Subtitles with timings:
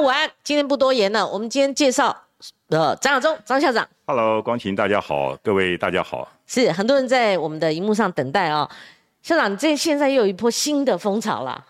[0.00, 2.16] 午安，今天不多言了，我们今天介绍
[2.68, 3.86] 呃张亚中张校长。
[4.06, 6.30] Hello，光晴，大家好，各位大家好。
[6.46, 8.68] 是很多人在我们的荧幕上等待哦，
[9.22, 11.64] 校长，这现在又有一波新的风潮了，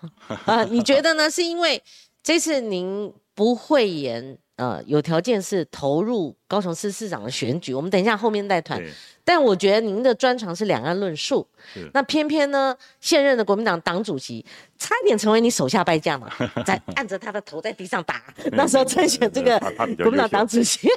[0.44, 1.30] 啊，你觉得呢？
[1.30, 1.82] 是因为
[2.22, 8.82] 这次您不会言，呃，有条件是投入高雄市市长的选举，我们等一下后面带团。
[9.24, 11.46] 但我觉得您的专长是两岸论述，
[11.94, 14.44] 那偏偏呢，现任的国民党党主席
[14.76, 16.28] 差一点成为你手下败将嘛，
[16.66, 18.20] 在按着他的头在地上打。
[18.52, 19.56] 那时候参选这个
[19.98, 20.88] 国民党党主席，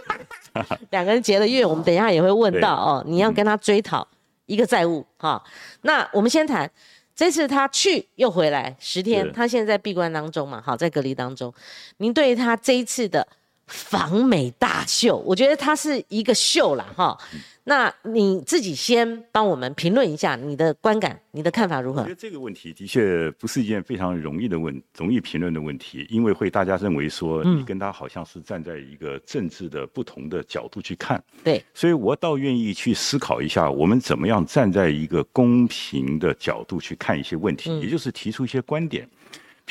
[0.89, 4.07] 两个人结了怨，我们等一下也会问到哦，你要跟他追讨
[4.47, 5.43] 一个债务哈。
[5.83, 6.69] 那我们先谈。
[7.13, 11.53] 这次他去又回来十天，他现在在闭关当中嘛，好，在隔离当中。
[11.97, 13.27] 您对于他这一次的
[13.71, 17.17] 访美大秀，我觉得它是一个秀啦，哈。
[17.63, 22.09] 那你自己先帮我们评论一下你的观感，你的看法如何我觉？
[22.09, 39.07] 得这个问题的确不是一件非常容易的问，容易评论的问题，因为会大家认为说嗯你跟他好像是站在一个政治的不同的角度去看，对，所以我倒愿意去思考一下，我们怎么样站在一个公平的角度去看一些问题，嗯也就是提出一些观点。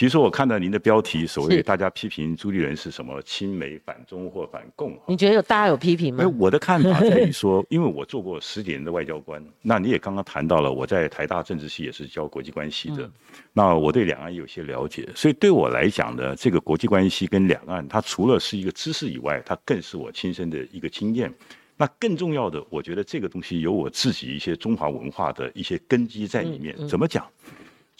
[0.00, 6.34] 比如说，我看到您的标题，所谓大家批评朱立伦是什么亲美、反中或反共，你觉得有大家有批评哎，吗？
[6.38, 13.10] 我的看法在于说， 因为我做过十几年的外交官，那你也刚刚谈到了，我在台大政治系也是教国际关系的，
[13.52, 21.30] 那我对两岸有些了解，所以对我来讲呢，这个国际关系跟两岸，它除了是一个知识以外，它更是我亲身的一个经验。
[21.76, 26.74] 那更重要的，我觉得这个东西有我自己一些中华文化的一些根基在里面。
[26.88, 27.26] 怎么讲？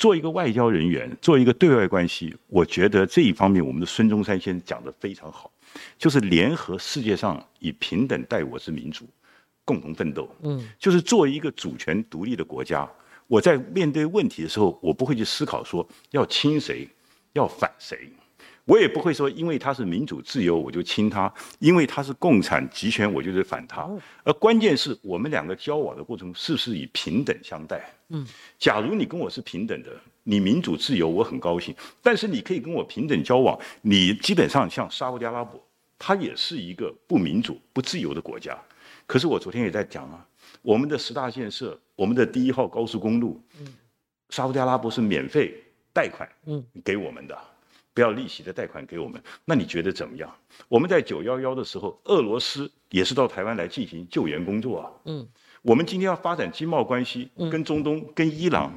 [0.01, 5.53] 做一个外交人员，做一个对外关系，我觉得这一方面，我们的孙中山先生讲的非常好，
[5.98, 9.05] 就是联合世界上以平等待我之民族，
[9.62, 10.27] 共同奋斗。
[10.41, 12.91] 嗯，就是作为一个主权独立的国家，
[13.27, 16.89] 我在面对问题的时候，我不会去思考说要亲谁，
[17.34, 18.11] 要反谁。
[18.71, 23.91] 我也不会说，因为他是民主自由，我就亲他；因为他是共产集权，我就是反他。
[24.23, 27.83] 而关键是我们两个交往的过程是不是以平等相待？
[28.11, 28.25] 嗯，
[28.61, 29.91] 假如你跟我是平等的，
[30.22, 31.75] 你民主自由，我很高兴。
[32.00, 35.61] 但是你可以跟我平等交往，你基本上像沙特阿拉伯，
[35.99, 38.56] 它也是一个不民主、不自由的国家。
[39.05, 40.25] 可是我昨天也在讲啊，
[40.62, 43.67] 我们的十大建设，我们的第一号高速公路，嗯
[44.28, 45.61] 沙特阿拉伯是免费
[45.93, 47.37] 贷款，嗯，给我们的。
[47.93, 50.31] 不要利息的贷款给我们，那你觉得怎么样？
[50.69, 54.91] 我们在九幺幺的时候，俄罗斯也是到台湾来进行救援工作啊。
[55.05, 55.27] 嗯，
[55.62, 58.73] 我们今天要发展经贸关系，跟中东、跟伊朗，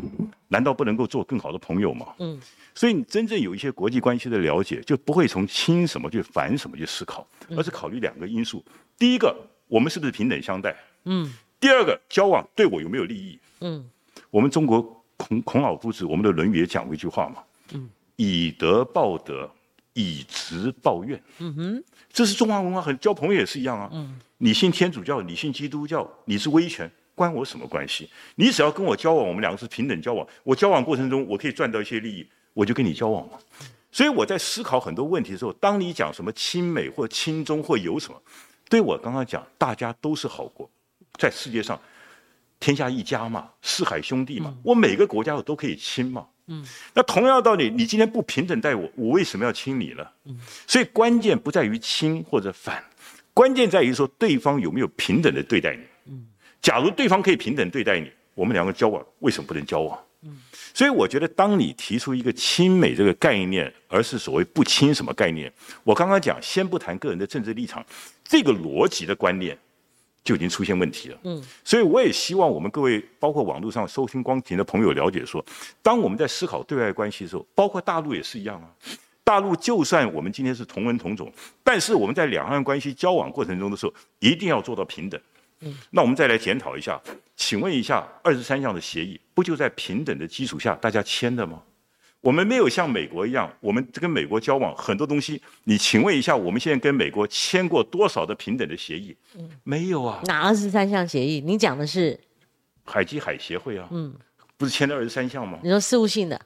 [0.47, 2.07] 难道不能够做更好的朋友吗？
[2.19, 2.39] 嗯，
[2.73, 8.63] 所以你真正有一些国际关系的了解，就不会从亲什么去反什么去思考，而是考虑两个因素：
[8.97, 9.35] 第一个，
[9.67, 10.75] 我们是不是平等相待？
[11.05, 13.39] 嗯第二个，交往对我有没有利益？
[13.61, 13.89] 嗯
[14.29, 14.81] 我们中国
[15.15, 17.43] 孔孔老夫子，我们的《论语》也讲过一句话嘛，
[18.23, 19.49] 以德报德，
[19.93, 21.21] 以直报怨。
[21.39, 23.89] 嗯哼，这是中华文化，很交朋友也是一样啊。
[23.91, 28.09] 嗯，你信天主教，你信基督教，你是威权，关我什么关系？
[28.35, 33.37] 你只要跟我交往，我们两个是平等交往，我交往过程中我可以赚到一些利益，我就跟你交往嘛。
[33.91, 38.21] 所以我在思考很多问题的时候，当你讲什么亲美或亲中或有什么，
[38.69, 40.69] 对我刚刚讲，大家都是好国，
[41.19, 41.79] 在世界上
[42.59, 46.25] 天下一家嘛，四海兄弟嘛，我每个国家我都可以亲嘛。
[46.47, 50.05] 嗯，那同样的道理，你今天不平等待我，我为什么要亲你呢？
[50.25, 50.37] 嗯，
[50.67, 52.83] 所以关键不在于亲或者反，
[53.33, 55.83] 关键在于说对方有没有平等的对待你。
[56.07, 56.27] 嗯，
[56.61, 59.97] 假如对方可以平等对待你，我们两个交往为什么不能交往？
[60.25, 60.37] 嗯，
[60.73, 65.51] 所以我觉得，当你提出一个亲美这个概念，而是所谓不亲什么概念，
[65.83, 67.85] 我刚刚讲，先不谈个人的政治立场，
[68.23, 69.57] 这个逻辑的观念
[70.23, 71.17] 就已经出现问题了。
[71.23, 75.43] 嗯，所以我也希望我们各位，包括网络上收听光庭的朋友了解说，
[75.81, 78.69] 当我们在思考对外关系的时候，包括大陆也是一样啊。
[79.25, 81.31] 大陆就算我们今天是同文同种，
[81.63, 85.19] 但是我们在两岸关系交往过程中的时候，一定要做到平等。
[85.61, 87.01] 嗯，那我们再来检讨一下，
[87.37, 91.61] 请问一下，二十三项的协议不就在平等的基础下大家签的吗？
[92.23, 99.13] 我们没有像美国一样，我们跟美国交往很多东西，你请问一下，我们现在跟美国签过多少的平等的协议？
[99.65, 100.21] 没有啊。
[100.23, 101.41] 哪二十三项协议？
[101.41, 102.17] 你讲的是
[102.85, 104.13] 海基海协会啊，嗯，
[104.55, 105.59] 不是签了二十三项吗？
[105.61, 106.39] 你说事务性的，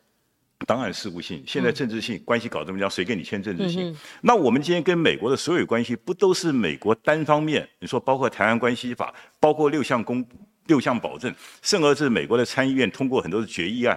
[0.65, 3.95] 当然事务性，现在政治性、关系搞这么僵，谁跟你签政治性？
[4.21, 7.69] 那我们今天跟美国的所有关系，不都是美国单方面？
[7.77, 10.27] 你说包括台湾关系法，包括六项公
[10.65, 11.31] 六项保证，
[11.61, 13.95] 甚而是美国的参议院通过很多的决议案，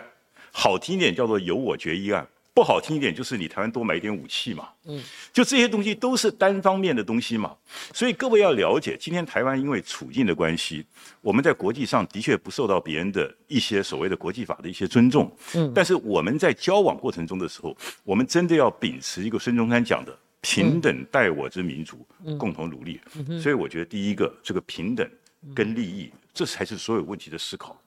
[0.52, 4.68] 好听一点叫做由我决议案，不好听一点就是你台湾多买一点武器嘛。
[4.86, 5.00] 嗯，
[5.32, 7.56] 就这些东西都是单方面的东西嘛。
[7.94, 10.84] 所以各位要了解，今天台湾因为处境的关系，
[11.20, 15.30] 我们在国际上的确不受到别人的一些所谓的国际法的一些尊重。
[15.54, 22.04] 嗯，但是我们在交往过程中的时候，我们真的要秉持一个孙中山讲的平等待我之民族，
[22.38, 23.00] 共同努力。
[23.40, 25.08] 所以我觉得第一个，这个平等
[25.54, 27.80] 跟利益，这才是所有问题的思考。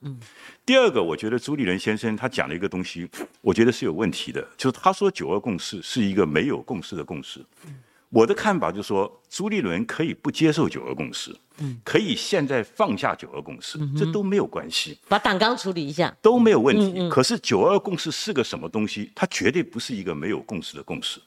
[0.65, 3.07] 第二个，我觉得朱立伦先生他讲了一个东西，
[3.41, 7.45] 我觉得是有问题的，就是他说九二共识是一个没有共识的共识。
[8.09, 11.35] 我的看法就是说，朱立伦可以不接受九二共识，
[11.83, 17.09] 可以现在放下九二共识，这都没有关系，把党纲处理一下都没有问题。
[17.09, 19.11] 可是九二共识是个什么东西？
[19.15, 21.19] 它绝对不是一个没有共识的共识。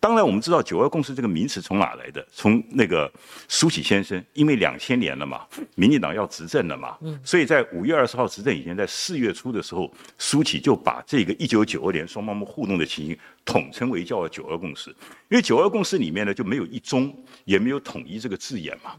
[0.00, 2.24] 当然，我们知道“九二共识”这个名词从哪来的？
[2.30, 3.12] 从那个
[3.48, 14.90] 苏启先生，因为两千年了嘛，民进党要执政了嘛，所以在五月二十号执政以前，在四月初的时候，苏启就把这个一九九二年双方互动的情形统称为叫“九二共识”。
[15.30, 17.12] 因为“九二共识”里面呢就没有一中，
[17.44, 18.92] 也没有统一这个字眼嘛。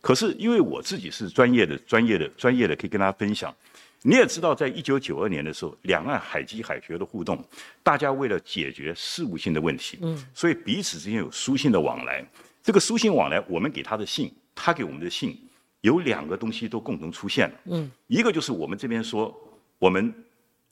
[0.00, 3.54] 可是因为我自己是专业的、专业的、专业的，可以跟大家分享。
[4.02, 7.42] 你也知道，在一九九二年的时候，两岸海基海学的互动，
[7.82, 12.24] 大家为了解决事务性的问题，嗯，所以彼此之间有书信的往来。
[12.62, 15.36] 这个书信往来，我们给他的信，他给我们的信，
[15.80, 19.34] 有两个东西都共同出现了，嗯，一个就是我们这边说
[19.78, 20.14] 我们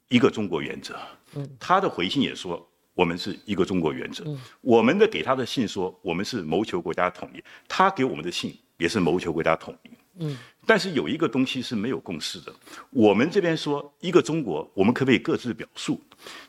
[0.09, 0.97] 一个中国原则，
[1.35, 10.38] 嗯，他的回信也说我们是一个中国原则，嗯，我们的给他的信说我们是谋求国家统一，他给我们的信也是谋求国家统一，嗯。
[10.67, 12.53] 但是有一个东西是没有共识的。
[12.91, 16.01] 我们这边说一个中国，我们可不可以各自表述？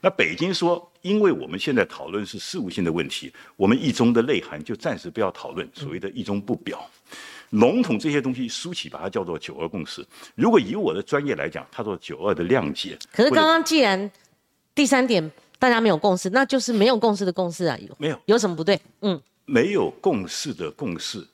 [0.02, 6.90] 那北京说，因为我们现在讨论是事务性的问题，我们一中的内涵就暂时不要讨论，所谓的一中不表。
[7.52, 10.06] 笼统这些东西，苏起把它叫做九二共识。
[10.34, 12.98] 如果以我的专业来讲，它做九二的谅解。
[13.14, 14.10] 可是刚刚既然
[14.74, 18.20] 第三点大家没有共识，那就是没有共识的共识啊，有没有？
[18.26, 18.80] 有什么不对？
[19.02, 21.26] 嗯，没有共识的共识。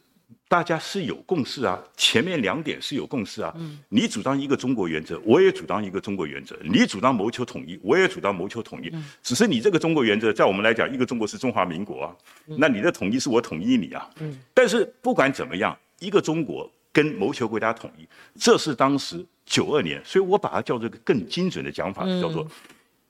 [0.51, 3.53] 大家是有共识啊，前面两点是有共识啊。
[3.57, 6.59] 嗯，你主张一个中国原则，我也主张一个中国原则。
[6.61, 8.89] 你主张谋求统一，我也主张谋求统一。
[8.91, 12.13] 嗯，只是你这个中国原则，在我们来讲，一个中国是中华民国啊。
[12.45, 14.09] 那你的统一是我统一你啊。
[14.19, 18.05] 嗯，但是不管怎么样，一个中国跟谋求国家统一，
[18.37, 22.45] 这是当时九二年，所以我把它叫做个更精准的讲法，叫做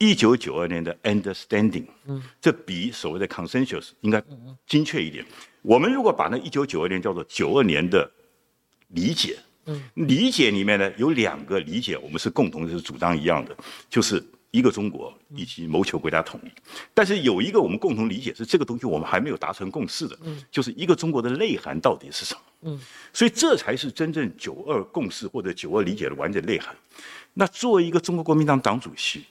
[0.01, 1.85] 一九九二年的 understanding。
[2.41, 4.21] 这比所谓的 consensus 应该
[4.65, 5.23] 精确一点。
[5.61, 8.11] 我们如果把那一九九二年叫做九二年的
[8.87, 9.37] 理解，
[9.93, 13.55] 理解里面呢有两个理解，我们是共同是主张一样的，
[13.91, 16.49] 就是一个中国以及谋求国家统一。
[16.95, 20.17] 但是有一个我们共同理解是这个东西我们还没有达成共识的，
[20.49, 22.79] 就是一个中国的内涵到底是什么，
[23.13, 26.75] 所以这才是真正九二共识或者九二理解的完整内涵。
[27.35, 29.23] 那作为一个中国国民党党主席。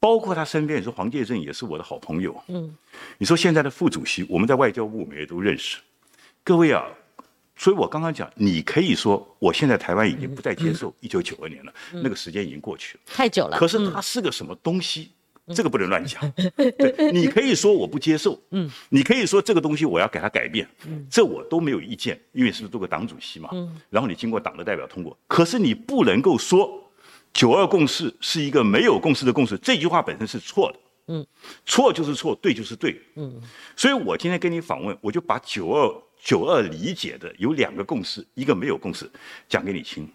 [0.00, 2.40] 包括他身边，你说黄介正也是我的好朋友。
[2.46, 2.72] 嗯，
[3.18, 5.78] 你说现在的副主席，我们在外交部我们也都认识。
[6.44, 6.86] 各位啊，
[7.56, 13.58] 所以我刚刚讲，你可以说，我现在台湾已经不再接受一九九二年了，那个时间已经过去了，太久了。
[13.58, 15.10] 可是它是个什么东西？
[15.54, 16.30] 这个不能乱讲。
[16.54, 26.84] 对，你可以说我不接受，嗯，你可以说这个东西我要给它改变，嗯，这我都没有意见，因为是做个党主席嘛，嗯，然后你经过党的代表通过，可是你不能够说。
[27.32, 30.78] 九二共识是一个没有共识的共识，这句话本身是错的。
[31.10, 31.26] 嗯，
[31.64, 33.00] 错就是错，对就是对。
[33.14, 33.40] 嗯，
[33.76, 39.10] 所以我今天跟你访问，我就把九二九二理解的有两个共识，一个没有共识，
[39.48, 40.06] 讲给你听。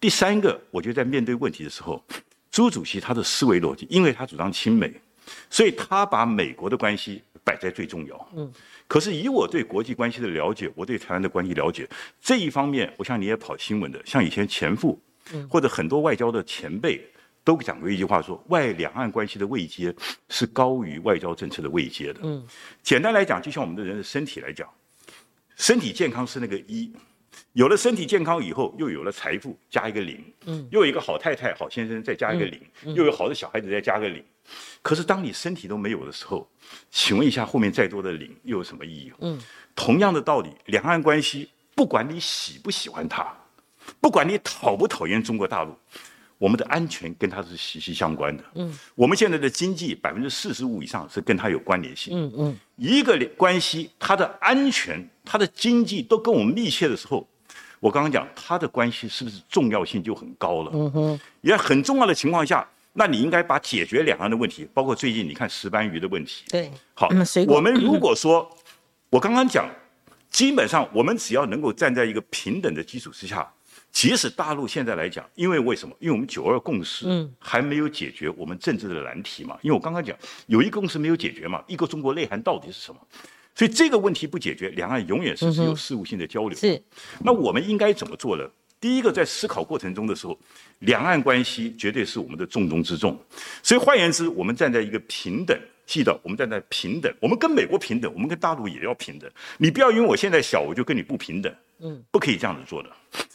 [0.00, 2.02] 第三个，我觉得在面对问题的时候，
[2.50, 4.92] 朱主席他的思维逻辑，因为他主张亲美，
[5.48, 8.28] 所以他把美国的关系摆在最重要。
[8.34, 8.52] 嗯，
[8.88, 11.88] 可是以我对国际关系的了解，我对台湾的关系了解，
[12.20, 15.00] 这一方面，我想你也跑新闻的，像以前前副。
[15.48, 17.04] 或者很多外交的前辈
[17.44, 19.94] 都讲过一句话，说外两岸关系的位阶
[20.28, 22.20] 是高于外交政策的位阶的。
[22.22, 22.46] 嗯，
[22.82, 24.68] 简单来讲，就像我们的人的身体来讲，
[25.56, 26.92] 身体健康是那个一，
[27.52, 30.24] 有了身体健康以后，又有了财富，加一个零。
[30.46, 32.60] 嗯，又有一个好太太、好先生，再加一个零，
[32.94, 34.22] 又有好的小孩子，再加个零。
[34.82, 36.48] 可是当你身体都没有的时候，
[36.90, 39.12] 请问一下，后面再多的零又有什么意义？
[39.20, 39.40] 嗯，
[39.74, 43.36] 同样的道理，两岸关系，不管你喜不喜欢它。
[44.02, 45.72] 不管你讨不讨厌中国大陆，
[46.36, 48.42] 我们的安全跟它是息息相关的。
[48.56, 52.18] 嗯，我们现在的经济百分之四十五以上是跟它有关联性。
[52.18, 57.24] 嗯嗯，一个关系，它的安全、它的经济都跟我们密切的时候，
[57.78, 60.72] 我刚刚讲它的关系是不是重要性就很高了？
[60.74, 66.42] 嗯哼，也很重要的情况下，那你应该把解决两岸的问题，包括最近你看石斑鱼的问题。
[66.48, 67.08] 对，好，
[67.46, 68.50] 我们如果说，
[69.10, 69.70] 我刚刚讲，
[70.28, 73.48] 基本上我们只要能够站在一个平等的基础之下。
[73.92, 75.94] 即使大陆现在来讲，因为为什么？
[76.00, 79.58] 因为我们九二共识还没有解决我们政治的难题嘛。
[79.62, 83.00] 因为我刚刚讲有一个共识没有解决嘛，一个中国内涵到底是什么？
[83.54, 86.58] 所以这个问题不解决，两岸永远是只有事务性的交流。
[86.58, 86.82] 是。
[87.22, 88.48] 那我们应该怎么做呢？
[88.80, 90.36] 第一个，在思考过程中的时候，
[90.80, 93.16] 两岸关系绝对是我们的重中之重。
[93.62, 95.56] 所以换言之，我们站在一个平等
[95.86, 99.30] 记得我们站在平等，我们跟美国平等，我们跟大陆也要平等。
[99.58, 102.88] 你不要因为我现在小，我就跟你不平等，嗯，不可以这样子做的。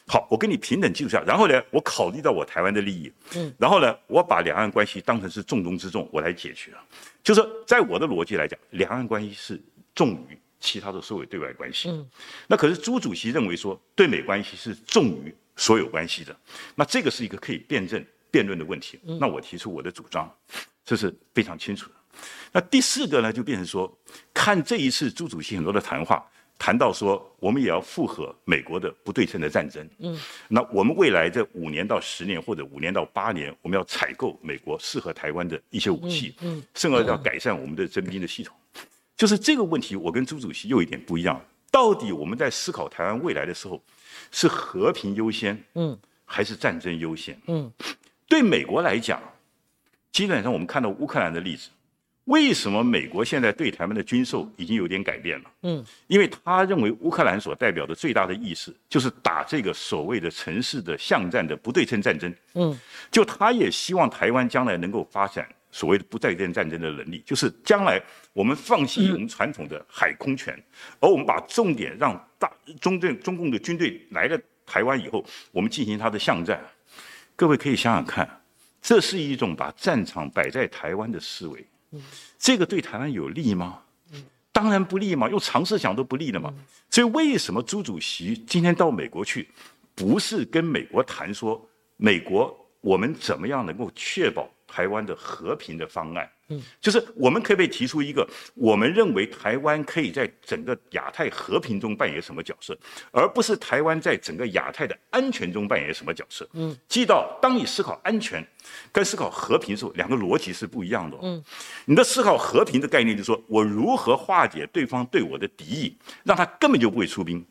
[0.07, 6.71] 好，我跟你平等基础下，然后呢，我考虑到我台湾的利益，嗯，然后呢，我把两岸关系当成是重中之重，我来解决。
[7.21, 9.61] 就是在我的逻辑来讲，两岸关系是
[9.93, 11.89] 重于其他的所有对外关系。
[11.89, 12.09] 嗯，
[12.47, 16.33] 那可是朱主席认为说，对美关系是重于所有关系的。
[16.73, 18.97] 那这个是一个可以辩证辩论的问题。
[19.19, 20.33] 那我提出我的主张，
[20.85, 21.95] 这是非常清楚的。
[22.53, 23.93] 那第四个呢，就变成说，
[24.33, 26.25] 看这一次朱主席很多的谈话。
[26.59, 29.87] 谈到说，我们也要复合美国的不对称的战争。
[29.99, 38.55] 嗯，那我们未来这五年到十年，或者五年到八年，我们要采购美国适合台湾的一些武器，嗯，甚而要改善我们的征兵的系统。
[39.15, 41.39] 就是这个问题，我跟朱主席又一点不一样。
[41.69, 43.81] 到底我们在思考台湾未来的时候，
[44.31, 47.39] 是和平优先，嗯，还是战争优先？
[47.47, 47.71] 嗯，
[48.27, 49.21] 对美国来讲，
[50.11, 51.69] 基本上我们看到乌克兰的例子。
[52.27, 55.51] 为什么美国现在对台湾的军售已经有点改变了？
[55.63, 62.33] 嗯，因为他认为乌克兰所代表的最大的意思就是打这个所谓的城市的巷战的不对称战争。
[62.55, 62.77] 嗯，
[63.09, 68.01] 就他也希望台湾将来能够发展所谓的不对称战争的能力，就是将来
[68.33, 70.53] 我们放弃我们传统的海空权，
[70.99, 76.59] 而我们把重点让大中正中共的军队来了台湾以后，我们进行他的巷战。
[77.37, 78.29] 各位可以想想看，
[78.81, 81.65] 这是一种把战场摆在台湾的思维。
[82.37, 83.79] 这个对台湾有利吗？
[84.51, 86.51] 当然不利嘛，用常识想都不利的嘛。
[86.89, 89.47] 所以为什么朱主席今天到美国去，
[89.93, 91.63] 不是跟美国谈说
[91.95, 96.27] 美国我们怎么样能够确保台湾的和平的方案？
[96.49, 98.25] 嗯，就是我们可不可以提出一个，
[98.55, 102.77] 我们认为台湾可以在整个亚太和平中扮演什么角色，
[103.11, 106.47] 而不是台湾在整个亚太的安全中扮演什么角色？
[106.53, 108.45] 嗯，记到当你思考安全
[108.93, 111.17] 跟思考和平的时候，两个逻辑是不一样的。
[111.21, 111.43] 嗯，
[111.85, 117.41] 你的思考和平的概念就是说我如何化解对方对我的敌意，让他根本就不会出兵；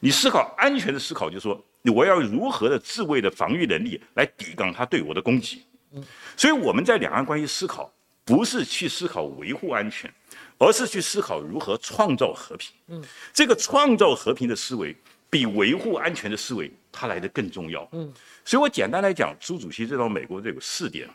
[0.00, 1.62] 你思考安全的思考就是说
[1.94, 5.64] 我要如何的自卫的防御能力来抵抗他对我的攻击。
[5.92, 6.02] 嗯，
[6.34, 7.92] 所以我们在两岸关系思考。
[8.28, 10.12] 不是去思考维护安全，
[10.58, 12.70] 而是去思考如何创造和平。
[12.88, 14.94] 嗯，这个创造和平的思维
[15.30, 17.88] 比维护安全的思维它来的更重要。
[17.92, 18.12] 嗯，
[18.44, 21.08] 所以我简单来讲，朱主席这到美国这有四点。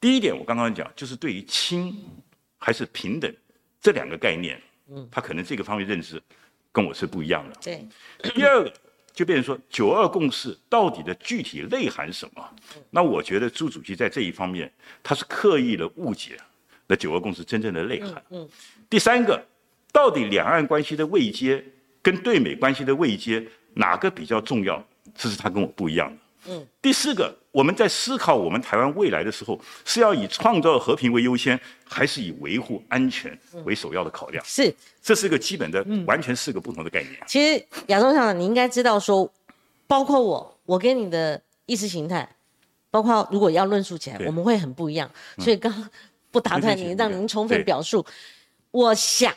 [0.00, 1.94] 第一点，我刚刚讲就是对于亲
[2.56, 3.30] 还是平等
[3.80, 6.22] 这两个概念，嗯，他可能这个方面认知
[6.72, 7.58] 跟我是不一样的。
[7.62, 7.86] 对。
[8.34, 8.72] 第二个
[9.12, 12.56] 就变成说九二共识到底的具体内涵什么？
[12.90, 16.38] 那我觉得朱主席在这一方面他是刻意的误解。
[16.86, 18.22] 那九二共识真正的内涵。
[18.30, 18.48] 嗯，
[18.90, 19.42] 第三个，
[19.92, 21.64] 到底两岸关系的位阶
[22.02, 24.84] 跟对美关系的位阶哪个比较重要？
[25.14, 26.52] 这是他跟我不一样的。
[26.52, 34.44] 嗯，第四个，我们在思考我们台湾未来的时候，是要以创造和平为优先，还是以维护安全为首要的考量？
[34.44, 37.16] 是，这是一个基本的，完全四个不同的概念。
[37.26, 39.32] 其实亚中校长，你应该知道说，
[39.86, 42.28] 包括我，我跟你的意识形态，
[42.90, 45.10] 包括如果要论述起来，我们会很不一样。
[45.38, 45.72] 所以刚。
[46.34, 48.04] 不打断您，让您充分表述。
[48.72, 49.32] 我想，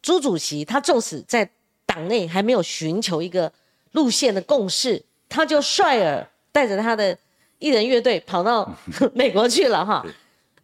[0.00, 1.50] 朱主席他纵使在
[1.84, 3.52] 党内还没有寻求一个
[3.92, 7.14] 路线的共识，他就率尔带着他的
[7.58, 8.74] 艺人乐队跑到
[9.12, 10.02] 美国去了哈，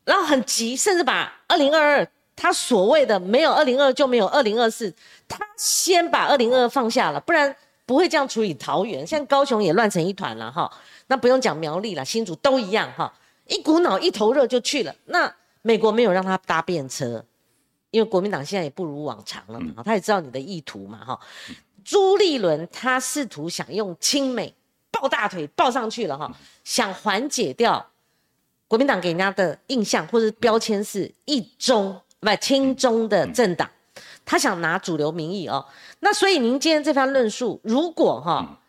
[0.04, 4.90] 然后很急，甚至把二零二二他所谓的没有二零二就没有二零二四，
[5.28, 10.70] 他先把二零二放下了，不然不会这样处理桃园，像高雄也乱成一团了哈。
[11.08, 13.12] 那不用讲苗栗了，新竹都一样哈，
[13.48, 15.30] 一股脑一头热就去了那。
[15.66, 17.24] 美国没有让他搭便车，
[17.90, 21.18] 因为国民党现在也不如往常了嘛，他也知道你的意图嘛，哈。
[21.82, 24.54] 朱立伦他试图想用亲美
[24.90, 26.30] 抱大腿抱上去了哈，
[26.64, 27.90] 想缓解掉
[28.68, 33.70] 国民党给人家的印象或者标签是一中不亲中的政党，
[34.26, 35.64] 他想拿主流民意哦。
[36.00, 38.60] 那所以您今天这番论述，如果哈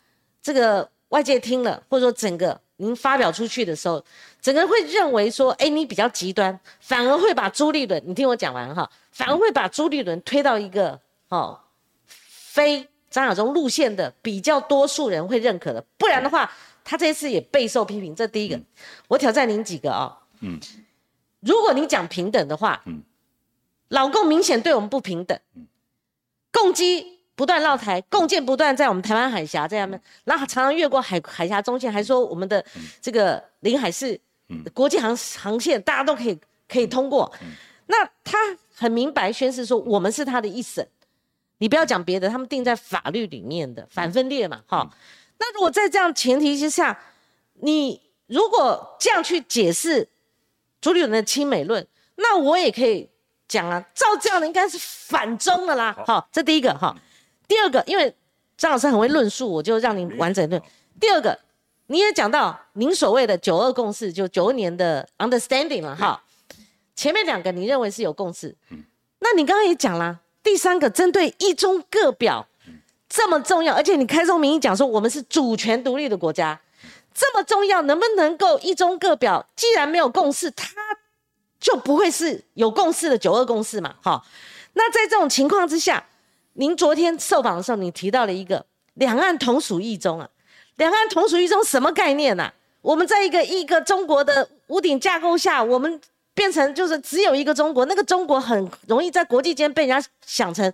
[0.41, 2.61] 这个外界听了，或者说整个。
[2.77, 4.03] 您发表出去的时候，
[4.41, 11.57] 整个人会认为说，哎，你比较极端，反而会把朱立伦，你听我讲完哈，反而会把朱立伦推到一个哦，
[12.05, 16.51] 非张亚中路线的比较多数人会认可的，不然的话，
[16.83, 18.13] 他这次也备受批评。
[18.13, 18.59] 这第一个，
[19.07, 20.59] 我挑战您几个啊，嗯，
[21.39, 23.01] 如果您讲平等的话，嗯，
[23.87, 25.39] 老共明显对我们不平等，
[26.51, 27.14] 共击。
[27.35, 32.63] 不断绕台，共建不断在我们台湾海峡这样的，然后常常越过海海峡中线，还说我们的
[33.01, 34.19] 这个领海是
[34.73, 36.39] 国际航航线，大家都可以
[36.69, 37.31] 可以通过。
[37.87, 38.37] 那他
[38.73, 40.85] 很明白宣誓说，我们是他的一省，
[41.57, 44.89] 你不要讲别的，他们定在法律里面的反分裂嘛，哈。
[45.37, 46.97] 那如果在这样前提之下，
[47.55, 50.07] 你如果这样去解释
[50.79, 53.09] 朱立伦的亲美论，那我也可以
[53.47, 55.93] 讲啊，照这样的应该是反中的啦。
[56.07, 56.95] 好，这第一个哈。
[57.47, 58.13] 第二个，因为
[58.57, 60.61] 张老师很会论述，我就让您完整论。
[60.99, 61.37] 第二个，
[61.87, 66.23] 你也讲到您所谓的九二共识，就九二年的 understanding 了哈。
[66.95, 68.83] 前面两个你认为是有共识，嗯
[69.19, 72.47] 那你刚刚也讲啦，第三个针对一中各表
[73.09, 76.61] 这么重要，而且你开宗明义讲说我们是主权独立的国家，
[77.13, 79.45] 这么重要，能不能够一中各表？
[79.55, 80.67] 既然没有共识，它
[81.59, 83.95] 就不会是有共识的九二共识嘛？
[84.01, 84.23] 哈，
[84.73, 86.05] 那在这种情况之下，
[86.55, 90.29] 您昨天受访的时候，你提到了一个两岸同属一中啊，
[90.75, 92.51] 两岸同属一中什么概念呢？
[92.81, 96.01] 我们在一个一个中国的屋顶架构下，我们。
[96.35, 100.69] 变成就是只有一个中国，那个中国很容易在国际间被人家想成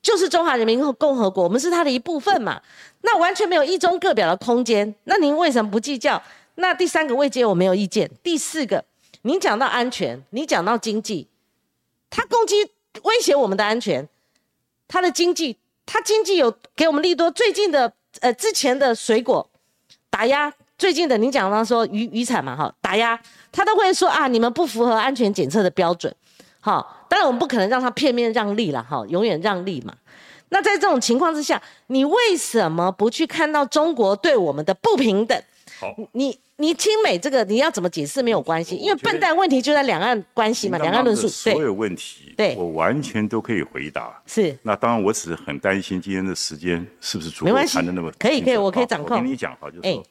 [0.00, 2.62] 就是中华人民共和国，我们是它的一部分嘛？
[3.00, 4.94] 那完全没有一中各表的空间。
[5.02, 6.22] 那您为什么不计较？
[6.54, 8.08] 那第三个未接我没有意见。
[8.22, 8.84] 第四个，
[9.22, 11.26] 您讲到安全，你讲到经济，
[12.08, 12.70] 他攻击
[13.02, 14.08] 威胁我们的安全，
[14.92, 15.56] 他的经济，
[15.86, 17.30] 他经济有给我们利多。
[17.30, 19.48] 最近的呃之前的水果
[20.10, 23.18] 打压，最近的您讲到说渔渔产嘛哈打压。
[23.50, 26.14] 他都会说啊，你们不符合安全检测的标准，
[26.60, 29.94] 好，当然我们不可能让他片面让利了，哈，永远让利嘛。
[30.50, 35.42] 那在这种情况之下，你为什么不去看到中国对我们的不平等？
[35.80, 44.22] 好，你你亲美这个你要怎么解释没有关系，因为笨蛋问题就在两岸关系嘛，两岸论述，所有问题，对，我完全都可以回答。
[44.26, 49.16] 是，那当然我只是很担心今天的时间是不是足够谈的那么可以可以，我可以掌控。
[49.16, 50.06] 我跟你讲哈，就是说。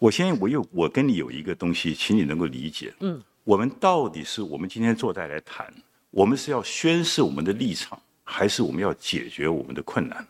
[0.00, 2.92] 我先，我有我跟你有一个东西，请你能够理解。
[2.98, 5.72] 嗯，我们到底是我们今天坐在来谈，
[6.10, 10.26] 我们是要宣示我们的立场，还是我们要解决我们的困难？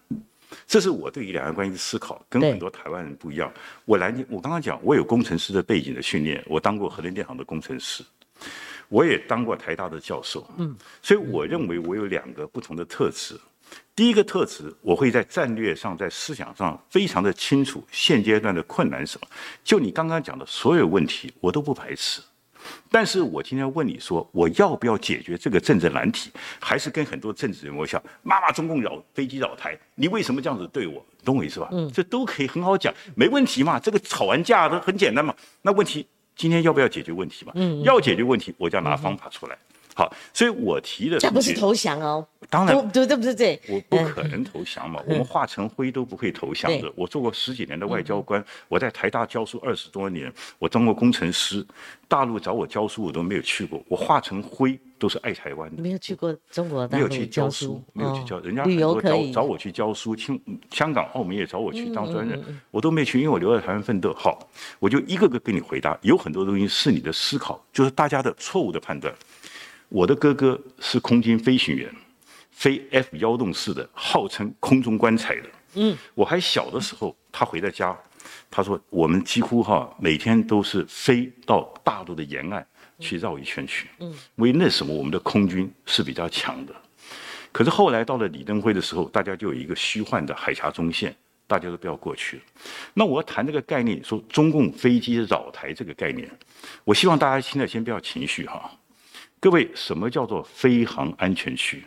[0.67, 3.53] 这是我对于两岸关系的思考，跟很多台湾人不一样。
[3.85, 8.05] 我来，我刚刚讲，我有工程师的背景的训练，我当过核能电厂的工程师，
[8.89, 10.49] 我也当过台大的教授。
[10.59, 13.39] 嗯，所以我认为我有两个不同的特质。
[13.95, 19.29] 第一个特质，我会在战略上、在思想上非常的清楚，现阶段的困难什么。
[19.63, 22.21] 就你刚刚讲的所有问题，我都不排斥。
[22.91, 26.31] 但是我今天问你说，我要不要解决这个政治难题？
[26.59, 31.05] 还是跟很多政治人物像骂骂中共扰飞机扰台，你为什么这样子对我？
[31.25, 31.69] 懂我意思吧？
[31.73, 33.79] 嗯，这都可以很好讲，没问题嘛。
[33.79, 35.35] 这个吵完架都很简单嘛。
[35.63, 37.53] 那问题今天要不要解决问题嘛？
[37.57, 39.59] 嗯，要解决问题，我就要拿方法出来。
[40.01, 46.91] 好，所以我提的这不是投降哦，当然不对不是这，我不可能投降嘛，我们化成灰都不会投降的。
[46.97, 51.63] 我做过十几年的外交官，我在台大教书二十多年，我当过工程师，
[52.09, 55.83] 大陆找我教书我都没有去过，我化成灰都是爱台湾的。
[55.83, 64.15] 没有去过中国，没有去教书，没有去教，人家旅游找找我去教书，清香港、澳门也找我去当专人，我都没去，因为我留在台湾奋斗。
[64.15, 64.39] 好，
[64.79, 69.15] 我就一个个跟你回答，有很多东西是你的思考，就是大家的错误的判断。
[69.91, 71.93] 我的哥哥是空军飞行员，
[72.53, 75.43] 飞 F 幺洞四的，号称空中棺材的。
[75.75, 77.97] 嗯，我还小的时候，他回到家，
[78.49, 82.65] 他说我们几乎哈每天都是飞到大陆的沿岸
[83.01, 83.89] 去绕一圈去。
[83.99, 86.75] 嗯，因为那时候我们的空军是比较强的。
[87.51, 91.13] 可是后来到了李登辉的时候，大家就有一个虚幻的海峡中线，
[91.49, 92.43] 大家都不要过去了。
[92.95, 96.31] 那我要谈这个概念，说中共飞机扰台这个概念，
[96.85, 98.71] 我希望大家现在先不要情绪哈。
[99.41, 101.83] 各位，什么叫做飞航安全区？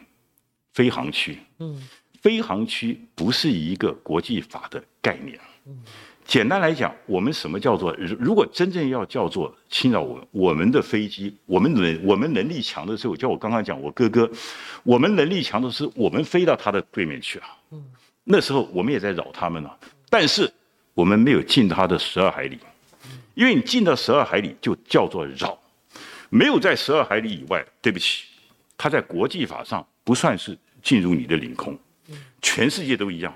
[0.74, 1.80] 飞航区，嗯，
[2.20, 5.40] 飞航区不是一个国际法的概念。
[5.68, 5.78] 嗯，
[6.26, 7.94] 简单来讲，我们什么叫做？
[8.18, 14.28] 如果真正要叫做侵扰我们，我们的飞机，我们能我们能力强的时候，叫我刚刚讲，我哥哥，
[14.82, 17.56] 我们能力强的是我们飞到他的对面去啊。
[17.70, 17.86] 嗯，
[18.24, 19.70] 那时候我们也在扰他们呢，
[20.10, 20.52] 但是
[20.96, 22.58] 我们没有进他的十二海里，
[23.36, 25.60] 因为你进到十二海里就叫做扰。
[26.34, 28.24] 没有在十二海里以外，对不起，
[28.76, 31.78] 它在国际法上不算是进入你的领空，
[32.42, 33.32] 全世界都一样。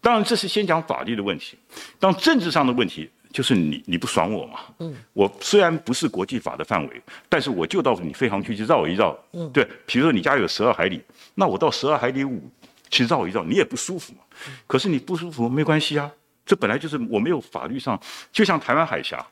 [0.00, 1.58] 当然，这是先讲法律的问题。
[1.98, 4.60] 当政治上的问题，就是你你不爽我嘛？
[4.78, 9.18] 嗯，我虽然不是国际法的范围，但是我就到你飞航区去绕一绕。
[9.32, 11.02] 嗯，对，比如说你家有十二海里，
[11.34, 12.48] 那我到十二海里五
[12.88, 14.20] 去绕一绕，你也不舒服嘛。
[14.68, 16.08] 可是你不舒服没关系啊，
[16.46, 19.26] 这本来就是我没有法律上，就像台湾海峡。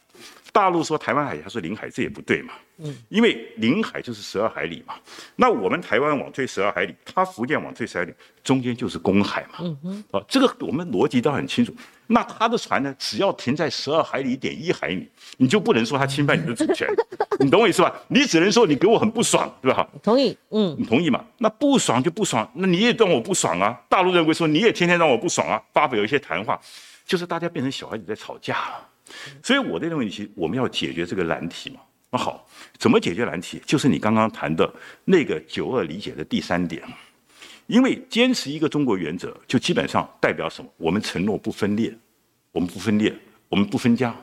[0.55, 2.55] 大陆说台湾海峡是领海，这也不对嘛。
[2.79, 4.95] 嗯，因为领海就是十二海里嘛。
[5.35, 9.59] 那我们台湾往退十二海里，他福建往退十二海里，中间就是公海嘛。
[9.63, 11.75] 嗯哼，啊，这个我们逻辑都很清楚。
[12.07, 16.89] 那他的船呢，只要停在十二海里点一海里，你就不能说他侵犯你的主权。
[17.41, 17.93] 你懂我意思吧？
[18.07, 19.85] 你只能说你给我很不爽，对吧？
[20.05, 21.25] 同意，嗯，你同意嘛？
[21.39, 23.77] 那不爽就不爽，那你也让我不爽啊。
[23.89, 26.61] 大陆认为说你也天天让我不爽啊，发表一些谈话，
[27.05, 28.89] 就是大家变成小孩子在吵架了。
[29.43, 31.81] 所以我的认为，其实我们要解决这个难题嘛。
[32.11, 32.47] 那好，
[32.79, 33.61] 怎么解决难题？
[33.67, 34.73] 就是你刚刚谈的
[35.05, 36.81] 那个九二理解的第三点，
[37.67, 40.71] 因为坚持一个中国原则，就基本上代表什么？
[40.77, 41.93] 我们承诺不分裂，
[42.53, 43.13] 我们不分裂，
[43.49, 44.15] 我们不分家，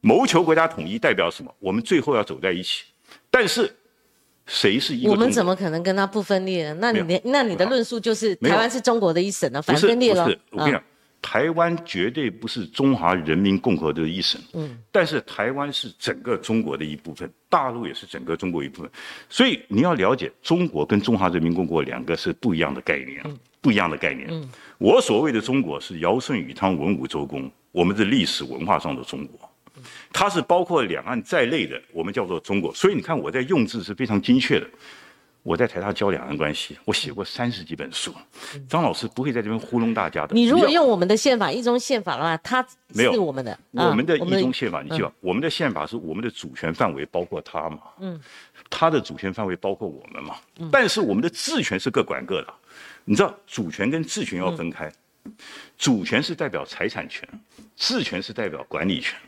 [0.00, 1.54] 谋求国家统一代表什么？
[1.58, 2.84] 我们最后要走在一起。
[3.30, 3.76] 但是
[4.46, 5.10] 谁是一个？
[5.10, 6.72] 我们怎么可能跟他不分裂？
[6.80, 9.60] 那你那你的论述就是台湾是中国的一省呢？
[9.60, 10.24] 反分裂了？
[10.24, 10.82] 不是，我跟你讲。
[11.20, 18.90] 台湾绝对不是中华人民共和国的一省，嗯，但是台湾是整个中国的一部分，大陆也是整个中国一部分，
[19.28, 23.22] 所以你要了解中国跟中华人民共和国两个是不一样的概念，
[23.60, 24.28] 不一样的概念。
[24.30, 29.50] 嗯，我所谓的中国是尧舜禹汤文武周公，我们的历史文化上的中国，
[30.12, 32.72] 它是包括两岸在内的，我们叫做中国。
[32.74, 34.66] 所以你看我在用字是非常精确的。
[35.48, 38.14] 我在台大教两岸关系，我写过三十几本书。
[38.68, 40.34] 张老师不会在这边糊弄大家的。
[40.34, 43.58] 你如果用我们的宪法一中宪法的话，它没有我们的。
[43.70, 47.78] 我们的一中宪法，你记得，我们的宪法是我们的主权范围包括他嘛？
[47.98, 48.20] 嗯。
[48.68, 50.36] 他的主权范围包括我们嘛？
[50.58, 50.68] 嗯。
[50.70, 52.52] 但是我们的治权是各管各的，
[53.06, 54.92] 你知道主权跟治权要分开。
[55.78, 57.26] 主权是代表财产权，
[57.74, 59.18] 治权是代表管理权。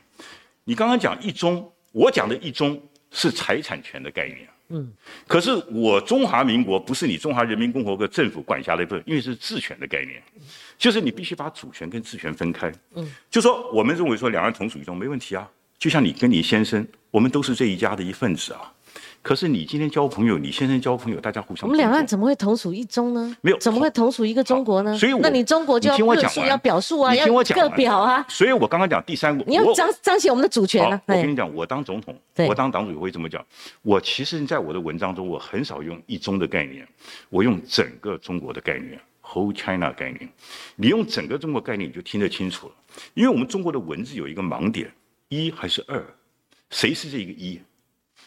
[0.64, 2.78] 你刚刚讲一中，我讲的一中
[3.10, 4.46] 是财产权的概念。
[4.70, 4.90] 嗯，
[5.26, 10.22] 可是我中华民国不是你中华人民共和国政府管辖的一部分，因为是治权的概念，
[10.78, 12.72] 就是你必须把主权跟治权分开。
[12.94, 18.72] 嗯，就说我们认为说两岸同属一中没问题啊，就像你跟你先生，我们都是这一家的一份子啊。
[19.22, 21.68] 可是你今天交朋友，你先生交朋友，大家互相。
[21.68, 23.36] 我们两岸怎么会同属一中呢？
[23.42, 24.96] 没有，怎么会同属一个中国呢？
[24.96, 28.24] 所以，那你中国就要论述、要表述啊，要各表啊。
[28.28, 30.98] 所以我刚刚讲第三，你要彰彰显我们的主权呢。
[31.06, 33.44] 我跟你讲，我当总统，我当党主席会这么讲。
[33.82, 36.88] 我其实在我的文章中，我很少用一中的概念，
[37.28, 40.26] 我用整个中国的概念，whole China 概念。
[40.76, 42.74] 你用整个中国概念，你就听得清楚了。
[43.12, 44.90] 因为我们中国的文字有一个盲点，
[45.28, 46.02] 一还是二？
[46.70, 47.60] 谁是这个一？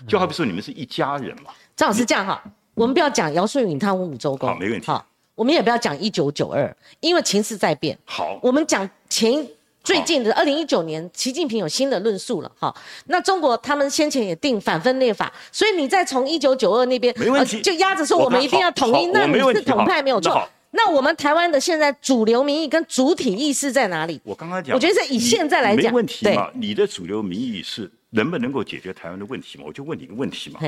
[0.08, 1.52] 就好比说你们是一家人嘛。
[1.76, 2.44] 张老师这样哈，
[2.76, 4.88] 我们不要讲尧舜禹汤文武周公，好，没问题。
[4.88, 7.98] 好，我们也不要讲一九九二，因为情势在变。
[8.06, 9.46] 好，我们讲前
[9.84, 12.52] 最近的二零一九年，习近平有新的论述了。
[12.60, 12.74] 哈，
[13.08, 20.48] 那中国他们先前也定反分裂法，所以你再从一九九二那边，没问题，就压着说我们一定要统一，那你是统派没有错。
[20.76, 24.20] 那我们台湾的现在主流民意跟主体意识在哪里？
[24.24, 26.50] 我刚刚讲，我觉得是以现在来讲，没问题嘛。
[26.54, 27.92] 你的主流民意是。
[28.14, 29.66] 能不能够解决台湾的问题嘛？
[29.66, 30.60] 我就问你一个问题嘛。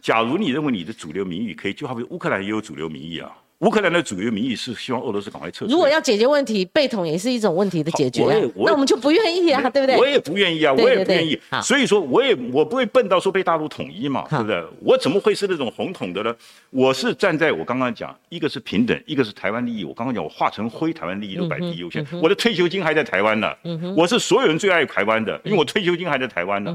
[0.00, 3.34] 假如你认为你的主流民意可以，就好比乌克兰也有主流民意啊。
[3.60, 5.66] 乌克兰的主流民意是希望俄罗斯赶快撤。
[5.66, 8.22] 如果要解决问题，被统也是一种问题的解决。
[8.56, 9.98] 那我们就不愿意啊，对不对？
[9.98, 11.38] 我也不愿意啊，我也不愿意。
[11.62, 14.64] 所以说，我也我不会笨到说被大陆统一嘛，对不对？
[14.80, 16.34] 我怎么会是那种红统的呢？
[16.70, 19.84] 我是站在我刚刚讲，一个是平等，一个是台湾利益。
[19.84, 22.02] 我刚刚讲，我化成灰，台湾利益都摆第一优先。
[22.22, 23.54] 我的退休金还在台湾呢，
[23.94, 26.74] 我是所有人最爱台湾的，因为我退休金还在台湾呢，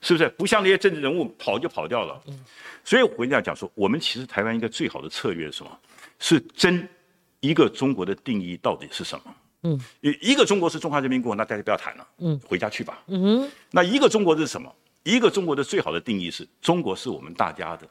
[0.00, 0.26] 是不是？
[0.30, 2.18] 不像那些政治人物跑就跑掉了。
[2.82, 5.70] 所以我跟大家讲说，我们其实台湾一个最好的策略是什么？
[6.22, 6.88] 是真。
[7.44, 9.34] 一个中国的定义到底是什么？
[9.64, 9.80] 嗯，
[10.20, 13.02] 一个中国是中华人民共和国，那大家不要谈了，嗯，回家去吧。
[13.08, 14.72] 嗯哼，那一个中国是什么？
[15.02, 17.88] 一个中国的最好的定义是中国是我们大家的，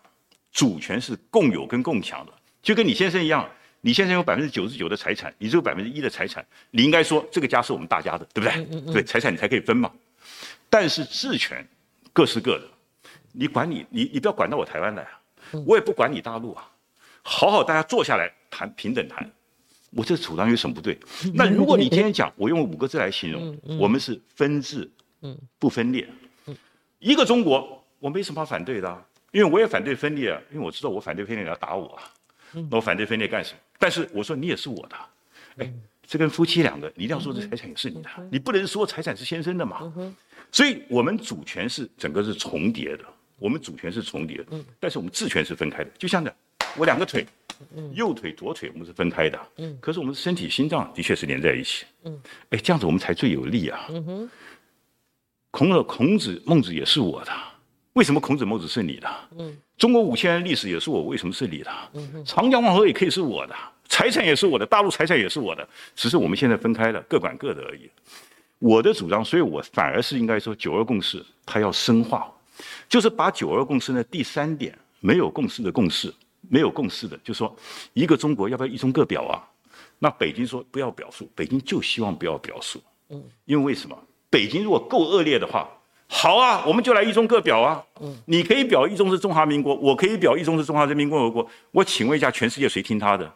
[0.54, 2.32] 主权是共有跟共享的，
[2.64, 3.46] 就跟你先生一样，
[3.82, 8.66] 你先生有百分之九十九的财产，你只有百分之一的财产，你应该说这个家是我们大家的，对不对？
[8.72, 9.92] 嗯嗯对，财产你才可以分嘛。
[10.70, 11.68] 但是治权
[12.14, 12.66] 各是各的，
[13.34, 15.20] 你管你你你不要管到我台湾来啊，
[15.68, 16.71] 我也不管你大陆啊，
[17.22, 19.30] 好好大家坐下来谈平等谈。
[19.92, 20.98] 我这主张有什么不对？
[21.36, 24.90] 那如果你今天讲，我用五个字来形容，我们是分治，
[25.60, 26.08] 不分裂，
[27.00, 32.04] 一个中国，我没什么反对的，因为我也反对分裂啊，因为我知道我反对分裂你要打我啊，
[32.54, 33.60] 那我反对分裂干什么？
[33.78, 34.96] 但是我说你也是我的，
[35.58, 35.74] 哎，
[36.08, 39.92] 这跟夫妻两个，你一定要说这财产也是你的，你不能说财产是先生的嘛，
[40.54, 43.04] 所以我们主权是整个是重叠的，
[43.38, 44.46] 我们主权是重叠的，
[44.80, 46.34] 但是我们治权是分开的，就像这
[46.78, 47.26] 我两个腿。
[47.94, 53.86] 右腿、左腿我们是分开的，嗯，可是我们身体、心脏的确是连在一起，嗯，哎，这样子我们才最有力啊。
[53.90, 54.30] 嗯哼，
[55.52, 57.32] 孔了孔子、孟子也是我的，
[57.94, 59.08] 为什么孔子、孟子是你的？
[59.38, 61.72] 嗯，中国五千年历史也是我，为什么是你的？
[61.94, 63.56] 嗯长江黄河也可以是我的，
[63.88, 67.88] 财产也是我的，大陆财产也是我的，只是我们现在分开了，各管各的而已。
[68.58, 72.28] 我的主张，所以我反而是应该说九二共识，它要深化，
[72.90, 76.12] 就是把九二共识的第三点没有共识的共识。
[76.52, 77.56] 没有共识的，就说
[77.94, 79.40] 一个中国要不要一中各表啊？
[80.00, 82.84] 那北京说不要表述，北京就希望不要表述。
[83.10, 83.98] 嗯，因为为什么？
[84.30, 85.70] 北京如果够恶劣的话，
[86.08, 87.82] 好啊，我们就来一中各表啊。
[88.02, 91.50] 嗯，你可以表一中是中华民国，我可以表一中是中华人民共和国。
[91.72, 93.34] 我请问一下，全世界谁听他的？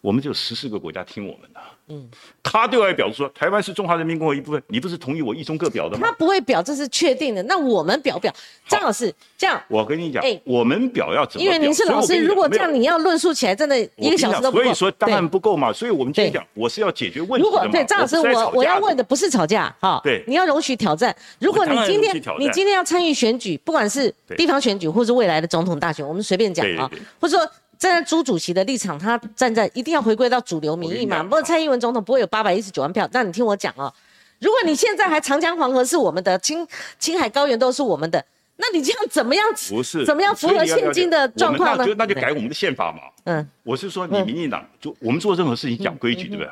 [0.00, 1.60] 我们就十四个国家听我们的。
[1.90, 2.08] 嗯，
[2.42, 6.06] 他对外表示说台湾是中华人民共和国一部分，你不是同意我一中各表的吗？
[6.06, 7.42] 他不会表，这是确定的。
[7.42, 8.32] 那我们表表，
[8.68, 11.44] 张老师这样，我跟你讲，哎我们表要怎么？
[11.44, 14.62] 因为您是老师，如果这样你要论述起来，真的一个小时都不够。
[14.62, 15.72] 所以说当然不够嘛。
[15.72, 17.42] 所以我们今天讲，我是要解决问题的。
[17.44, 21.14] 如果对张老师，我我要问的不是吵架哈，对你要容许挑战。
[21.40, 26.88] 如果你今天你今天要参与选举，不管是地方选举或是未来的总统大选，我们随便讲啊
[27.20, 27.50] 或者说
[27.80, 31.22] 站在朱主席的立场，他站在一定要回归到主流民意嘛。
[31.22, 33.90] 不过蔡英文总统不会有八百一十九万票，那你听我讲哦。
[34.38, 36.66] 如果你现在还长江黄河是我们的，青
[36.98, 38.22] 青海高原都是我们的，
[38.56, 39.42] 那你这样怎么样？
[39.70, 42.98] 不是怎么样符合现今的状况呢那就那就改我们的宪法嘛。
[43.24, 46.50] 嗯，我是说，你民进党就我们做任何事情讲规矩，对不对？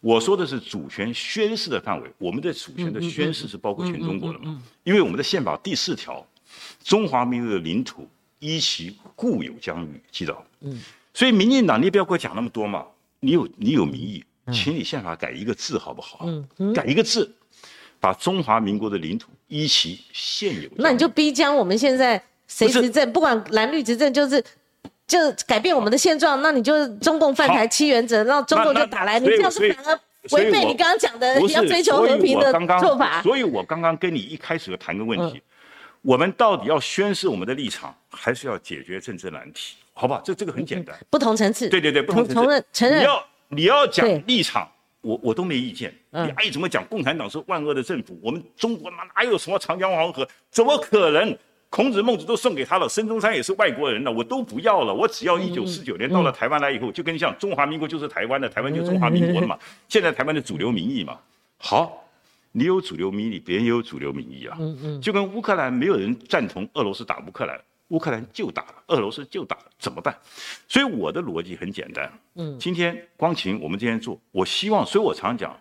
[0.00, 4.60] 我说的是主权宣誓的范围，我们的主权的宣誓是包括全中国的嘛？
[4.82, 6.26] 因为我们的宪法第四条，
[6.82, 8.08] 中华民国的领土
[8.40, 10.36] 依其固有疆域，记得？
[10.60, 10.80] 嗯，
[11.14, 12.84] 所以民进党你不要给我讲那么多嘛，
[13.20, 16.26] 你有你有民意，请你宪法改一个字好不好？
[16.58, 17.30] 嗯，改一个字，
[18.00, 24.42] 把中华民国的领土依其现有，那你就逼将我们现在谁执政，不管蓝绿执政，就是
[25.06, 33.22] 就改变我们的现状，那你就中共犯台七原则，然后中共就打来，你这样是反而违背你刚刚讲的你要追求和平的做法。
[33.22, 35.40] 所以我刚刚跟你一开始就谈个问题，
[36.02, 39.76] 我们到底要宣示我们的立场，还是要解决政治难题？
[39.98, 40.94] 好不好，这这个很简单。
[41.08, 45.90] 不同层次，对对对，不同层次承认你要你要讲立场，我我都没意见。
[46.10, 50.28] 嗯你爱怎么讲，共产党是万恶的政府，我们中国哪哪有什么长江黄河？
[50.50, 51.36] 怎么可能？
[51.68, 59.58] 孔子、孟子都送给他了，孙中山也是外国人了，我都不要了，我只要一九四九年到了台湾来以后，就跟像中华民国就是台湾的，台湾就是中华民国的嘛。
[59.88, 61.18] 现在台湾的主流民意嘛，
[61.58, 62.04] 好，
[62.52, 64.56] 你有主流民意，别人也有主流民意啊。
[64.60, 70.16] 嗯嗯，就跟乌克兰没有人赞同俄罗斯打乌克兰，乌克兰就打了，俄罗斯就打了，怎么办？
[70.68, 72.10] 所以我的逻辑很简单。
[72.34, 75.56] 嗯，今天光晴我们今天做，我希望，所以我常讲，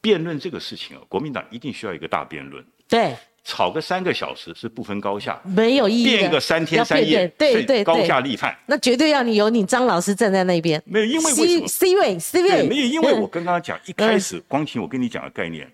[0.00, 6.16] 辩论这个事情啊，国民党一定需要一个大辩论，对，吵个三个小时是不分高下，没有意义的。
[6.18, 8.56] 辩个三天三夜是高对对高下立判。
[8.66, 10.82] 那绝对要你有你张老师站在那边。
[10.84, 15.70] 没有，因为为什 C 么？C 位 C 位，没有，因为嗯我刚刚讲一开始，光晴我跟你讲的概念，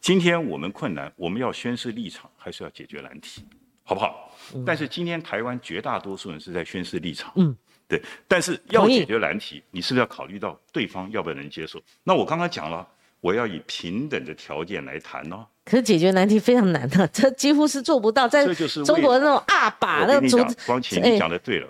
[0.00, 3.42] 今天我们困难，我们要宣示立场，还是要解决难题，
[3.86, 4.30] 好不好？
[4.66, 7.56] 但是今天台湾绝大多数人是在宣示立场，嗯，
[7.88, 8.02] 对。
[8.28, 11.80] 但是要解决难题，你是不是要考虑到对方要不要能接受？
[12.04, 12.86] 那我刚刚讲了，
[13.20, 18.28] 我要以平等的条件来谈呢、可是解决难题非常难的， 这几乎是做不到。
[18.28, 21.68] 在是中国那种二把我跟你讲那种光晴，哎你讲的对了。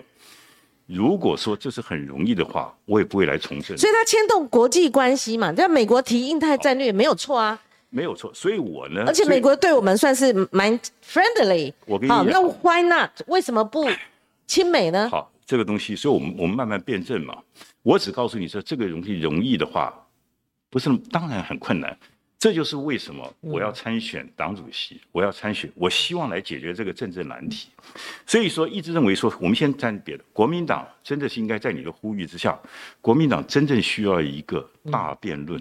[0.85, 3.77] 如果说这是很容易的话，我也不会来从政。
[3.77, 5.51] 所以它牵动国际关系嘛。
[5.51, 11.71] 在美国提印太战略没有错啊，没有错，所以我呢，而且美国对我们算是蛮 friendly。
[11.71, 13.09] 好，我跟你讲那 why not？
[13.27, 13.89] 为什么不
[14.45, 15.09] 亲美呢？
[15.09, 17.37] 好，这个东西，所以我们我们慢慢辩证嘛。
[17.83, 19.93] 我只告诉你说，这个容易容易的话，
[20.69, 21.97] 不是当然很困难。
[22.39, 27.69] 这就是为什么我要参选党主席，我要参选，我希望来解决这个政治难题。
[28.27, 32.55] 所以说，一直认为说，我们先站别的，国民党真的是应该在你的呼吁之下，
[33.01, 35.59] 国民党真正需要一个大辩论。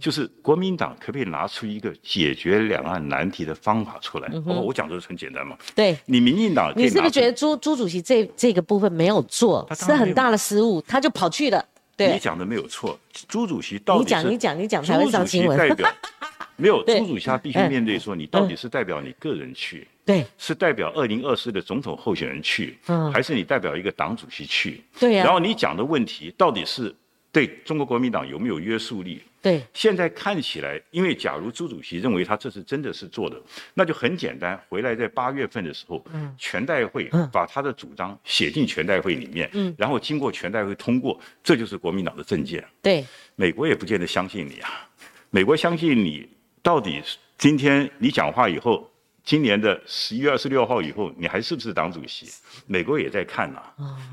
[0.00, 4.28] 就是国民党可不可以拿出一个解决两岸难题的方法出来？
[4.46, 5.56] 哦，我讲的是很简单嘛。
[5.74, 5.96] 对。
[6.06, 11.64] 你民进党你是不是觉得朱朱主席这这个部分没有做，是很大的失误，他就跑去了？
[11.96, 15.88] 对你，讲的没有错，朱主席到底你讲是你讲你讲才会上新闻代表
[16.56, 24.82] 没有朱主席他必须嗯面对说，你到底是代表你个人去，对是代表二零二四的总统候选人去，嗯还是你代表一个党主席去？
[24.98, 26.94] 对呀然后你讲的问题到底是
[27.30, 29.22] 对中国国民党有没有约束力？
[29.42, 33.36] 对，现在看起来，因为假如朱主席认为他这是真的是做的，
[33.74, 36.32] 那就很简单，回来在八月份的时候，嗯。
[36.38, 39.74] 全代会把他的主张写进全代会里面，嗯。
[39.76, 42.64] 然后经过全代会通过，这就是国民党的政见。
[42.80, 44.88] 对，美国也不见得相信你啊，
[45.30, 46.28] 美国相信你
[46.62, 47.02] 到底
[47.36, 48.88] 今天你讲话以后，
[49.24, 52.26] 今年的十一月二十六号以后，你还是不是党主席？
[52.66, 53.60] 美国也在看呐、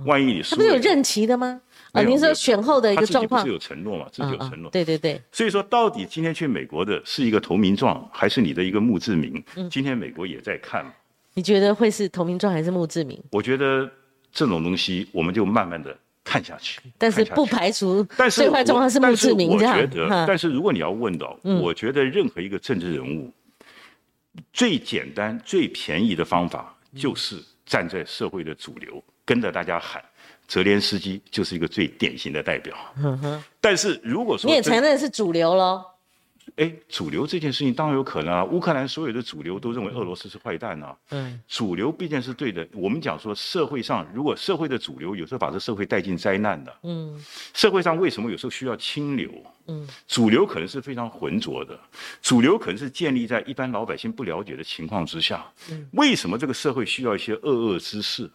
[0.05, 1.61] 万一你输了，他不是有任期的吗？
[1.91, 4.07] 啊，您说选后的一个状况是，有承诺嘛？
[4.11, 4.69] 自己有承诺。
[4.69, 9.43] 对对对，所以说，到底今天去美国的是一个投名状，还是你的一个墓志铭？
[9.55, 10.85] 嗯今天美国也在看。
[11.33, 13.21] 你觉得会是投名状还是墓志铭？
[13.31, 13.89] 我觉得
[14.31, 16.79] 这种东西，我们就慢慢的看下去。
[16.97, 23.31] 但是不排除但是最坏状况是墓志铭我觉得，但是如果你要问到，嗯我觉得任何一个政治人物，
[24.53, 30.03] 最简单、最便宜的方法就是站在社会的主流，跟着大家喊。
[30.49, 32.75] 泽连斯基就是一个最典型的代表。
[33.61, 35.85] 但是如果说你也承认是主流喽？
[36.55, 38.43] 哎，主流这件事情当然有可能啊。
[38.43, 40.97] 乌克兰所有的主流都认为俄罗斯是坏蛋啊。
[41.11, 42.67] 嗯，主流毕竟是对的。
[42.73, 49.29] 我们讲说社会上，如果社会的主流有时候把这社会带进灾难的，嗯，社会上为什么有时候需要清流？
[49.67, 51.79] 嗯，主流可能是非常浑浊的，
[52.19, 55.45] 主流可能是建立在一般老百姓不了解的情况之下。
[55.69, 58.29] 嗯，为什么这个社会需要一些恶恶之事？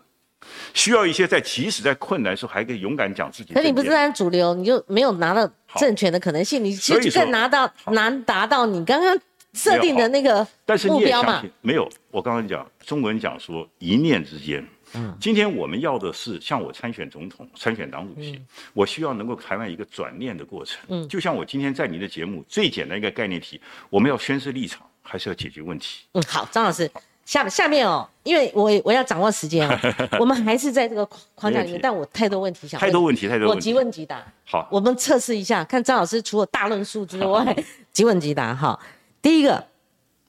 [0.72, 3.54] 需要一些在即使在困难的时候还可以勇敢讲自己。
[3.54, 9.18] 可你不是按主流，你就没有拿到政权的可能性，你其实更拿到难达到你刚刚
[9.52, 10.46] 设定的那个
[10.87, 11.42] 目标嘛？
[11.61, 14.66] 没有，我刚刚讲中文讲说一念之间。
[14.96, 18.40] 嗯，今天我们要的是像我参选总统、参选党主席，
[18.72, 20.80] 我需要能够台湾一个转念的过程。
[20.87, 26.04] 嗯，就像我今天在你的节目最简单一个概念题，我们要宣示立场，还是要解决问题？
[26.12, 26.88] 嗯，好，张老师。
[27.24, 29.78] 下下面哦，因为我我要掌握时间哦，
[30.20, 34.22] 我们还是在这个框架里面，但我太多问题想太多问题太多问题，我即问即答。
[34.44, 37.56] 好，我们测试一下，看张老师除了 大论述之外，
[37.92, 38.78] 即问即答哈。
[39.22, 39.66] 第一个，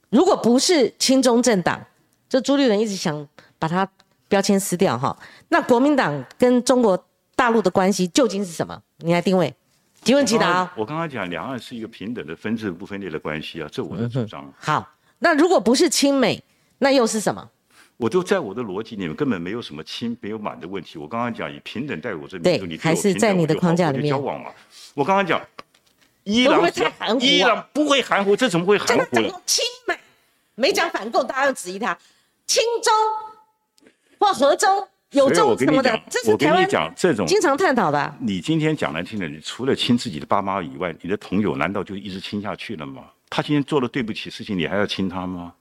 [0.10, 1.86] 如果不是亲中政党，
[2.29, 3.27] 就朱立伦一直想
[3.60, 3.86] 把它
[4.29, 5.17] 标签撕掉哈，
[5.49, 6.97] 那国民党跟中国
[7.36, 8.81] 大陆的关系究竟是什么？
[8.99, 9.53] 你来定位，
[10.01, 10.71] 即问即答。
[10.77, 14.49] 我刚刚讲两岸是一个平等的分治不分裂的关系啊，这我的主张。
[14.58, 14.88] 好，
[15.19, 16.41] 那如果不是亲美？
[16.79, 17.49] 那又是什么？
[17.97, 20.99] 我就在我的逻辑里面根本没有什么亲没有满的问题。
[20.99, 24.51] 我刚刚讲以平等待我这边，对，还是在你的框架里面交往嘛？
[24.93, 25.41] 我刚刚讲，
[26.25, 26.69] 伊朗
[27.21, 29.41] 伊朗不会含糊，这怎么会含糊了？
[29.45, 29.97] 亲美
[30.55, 31.97] 没讲反共，大家要质疑他
[32.45, 32.93] 亲中
[34.19, 38.15] 或和中有中什么的，这是台湾讲这种经常探讨的。
[38.19, 43.03] 你今天讲难听的，你除了亲自己的爸妈以外，你的朋友难道就一直亲下去了吗？
[43.29, 45.53] 他今天做了对不起事情，你还要亲他吗？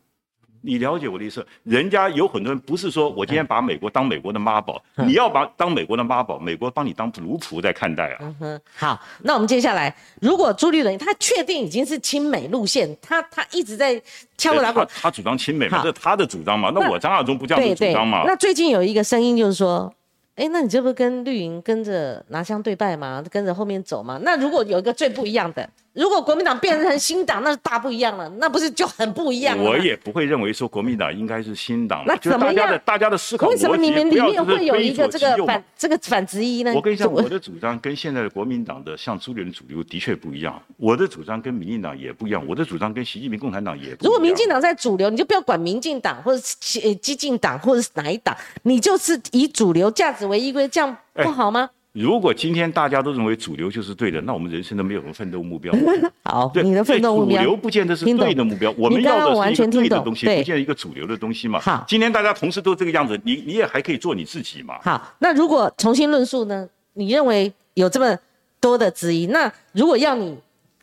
[0.64, 1.46] 你了解我的意思？
[1.64, 8.16] 人家有很多人不是说我今天把美国当美国的妈宝， 你要把当美国的妈宝，美国帮你当奴仆在看待啊。
[8.20, 14.00] 嗯哼，好，那我们接下来，如果朱立伦他确定已经是亲美路线，他他一直在
[14.38, 16.70] 敲锣打鼓，他主张亲美嘛，这是他的主张嘛？
[16.74, 18.24] 那我张亚中不这样主张嘛？
[18.27, 19.92] 那最近有一个声音就是说。
[20.37, 23.22] 哎，那你这不跟绿营跟着拿枪对拜吗？
[23.31, 24.18] 跟着后面走吗？
[24.24, 32.02] 那如果有一个最不一样的，如果国民党变成新党，那是大不一样了，那不是就很不一样我也不会认为说国民党应该是新党。
[32.04, 32.80] 那怎么样？
[32.85, 36.72] 大家的思考为什么你们里面会有一个这个反这个反之一呢？
[36.74, 40.61] 我跟你讲，我的主张跟现在的国民党的像朱立伦主流的确不一样。
[40.76, 42.44] 我的主张跟民进党也不一样。
[42.46, 43.98] 我的主张跟习近平共产党也不一样。
[44.02, 50.96] 如果民进党在主流，你就不要管民进党或者激激进党或者是哪一党，你就是以主流价值为依归，这样。
[51.14, 51.70] 不好吗？
[51.94, 55.72] 如果今天大家都认为主流就是对的，那我们人生都没有什么奋斗目标。
[56.24, 58.74] 好，对你的奋斗目标，主流不见得是对的目标。
[58.76, 61.61] 我们要的是一个对的东西，不见得一个主流的东西嘛。
[61.61, 64.74] 好，今天大家同时都这个样子，你你也还可以做你自己嘛。
[64.83, 66.68] 好，那如果重新论述呢？
[66.94, 68.18] 你认为有这么
[68.61, 70.37] 多的质疑，那如果要你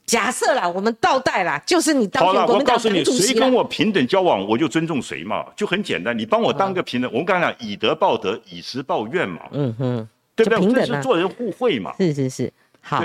[0.06, 6.18] 假设啦，我们倒带啦，就是你当选国民党主席谁跟我平等交往，我就尊重谁嘛，就很简单。
[6.18, 9.42] 你帮我当个平等，我们刚才讲以德报德，以实报怨嘛。
[9.52, 10.08] 嗯哼。
[10.36, 10.86] 对不对？
[10.86, 11.94] 这是做人互惠嘛。
[11.98, 13.04] 是是是，好。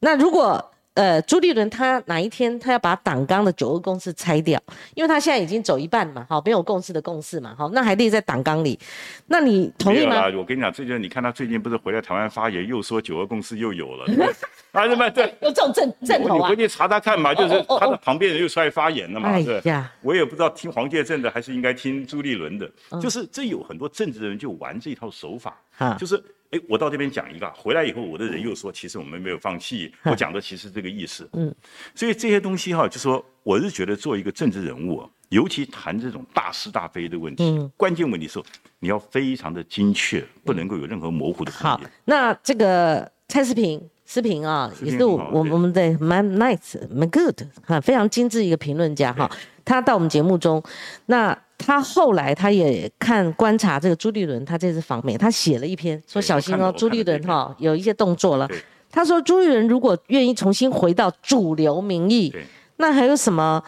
[0.00, 4.60] 那如果呃朱立伦他哪一天他要把党纲的九二共识拆掉，
[4.94, 8.78] 因为他现在已经走一半嘛，好，没有共识的共识嘛，好，那还列在党纲里，
[9.26, 10.24] 那你同意吗？
[10.36, 14.06] 我跟你讲，最近你看他最近不是回来台湾发言，又说九二共识又有了，
[14.72, 15.26] 啊什么对？
[15.42, 16.48] 有这种正正头啊？
[16.48, 19.62] 你回去查查看嘛，就是他的旁边人又出来发言了嘛，对
[20.00, 25.56] 我也不知道听黄介正的还是应该听朱立伦的，就是这有很多政治人就玩这套手法，
[25.98, 26.22] 就是。
[26.50, 29.92] 哎，我到这边讲一个，回来以后我的人又说，其实我们没有放弃。
[30.04, 31.28] 我讲的其实这个意思。
[31.32, 31.54] 嗯，
[31.94, 38.44] 所以这些东西哈，就说我是觉得做一个政治人物，尤其谈这种大是大非的问题，关键问题时候，
[38.80, 41.70] 你要非常的精确，不能够有任何模糊的空间。
[41.70, 49.30] 好，那这个蔡思平，思平啊，也是我我们的蛮 nice 蛮 good 哈，非常精致一个评论家哈，
[49.64, 50.60] 他到我们节目中，
[51.06, 51.38] 那。
[51.64, 58.48] 他后来他也看观察这个朱立伦，他这次访美，他写了一篇说小心哦，朱立伦哈有一些动作了。
[58.90, 62.34] 他说朱立伦如果愿意重新回到主流民意，
[62.78, 63.62] 那还有什么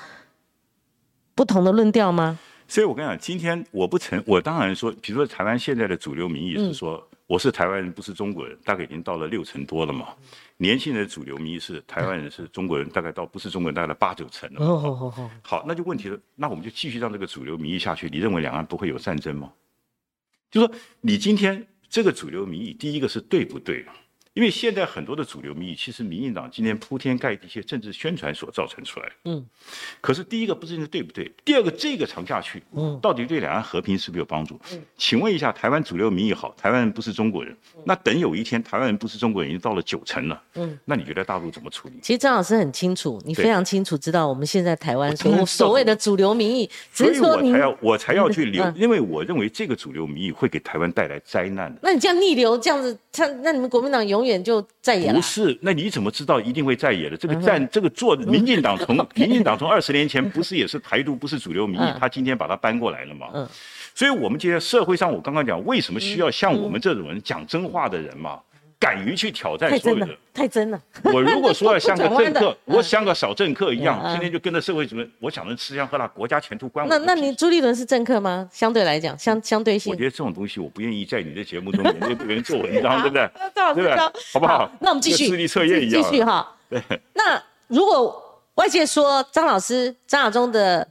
[1.34, 2.38] 不同的论调吗？
[2.66, 7.06] 所以我跟你讲，今天我不承，我当然说，比如说台湾现在的主流民意是说。
[7.28, 10.08] 我是台湾人，不是中国人，大概已经到了六成多了嘛。
[10.62, 14.64] 年轻人的主流民意是台湾人是中国人，大概到不是中国人，大概八九成了。
[14.64, 15.10] 好
[15.42, 18.08] 好，那就问题了，那我们就继续让这个主流民意下去。
[18.08, 19.52] 你认为两岸不会有战争吗？
[20.52, 23.84] 就说你今天这个主流民意，第一个是对不对？
[24.34, 29.12] 因为现在很多的主流民意，其实民进党今天铺天盖地一些政治宣传所造成出来的。
[29.26, 29.46] 嗯，
[30.00, 34.58] 可是第一个不知道对不对，第二个这个长下去，嗯，到底对两岸和平是不是有帮助？
[34.72, 37.54] 嗯，请问一下，台湾主流民意好，台湾人不是中国人，
[37.84, 41.94] 那等有一天台湾人不是中国人已经到了九成了，嗯，那你觉得大陆怎么处理？
[42.00, 51.78] 其实张老师很清楚，你非常清楚知道我们现在台湾所所谓的主流民意，所以我才要我才要去留，因为我认为这个主流民意会给台湾带来灾难的。
[51.82, 54.98] 那你这样逆流这样子，他那你们国民党永远就在。
[55.12, 57.16] 不是，那你怎么知道一定会在野的？
[57.16, 63.26] 这个站，这个做民进党从 民进党从二十年前不是也是台独，不是主流民意，他今天把它搬过来了嘛？
[63.34, 63.48] 嗯，
[63.94, 68.38] 所以我们今天社会上，我刚刚讲，为什么需要像我们这种人讲真话的人嘛？
[68.82, 70.82] 敢于去挑战所有的，太真了。
[71.04, 76.90] 我如果说要像个 政客，我像个小政客一样，今天就跟着社会主义，我想着吃香喝辣，国家前途关我。
[76.90, 78.48] 那那你朱立伦是政客吗？
[78.52, 79.92] 相对来讲，相相对性。
[79.92, 83.30] 我觉得这种东西，我不愿意在你的节目中面对别人做文章， 对不对？
[83.54, 83.96] 对不对？
[84.32, 84.68] 好不好？
[84.80, 85.28] 那我们继续。
[85.28, 86.02] 智力测验一样。
[86.02, 86.52] 继续哈。
[86.68, 86.82] 对。
[87.14, 88.20] 那如果
[88.56, 90.88] 外界说张老师张亚中的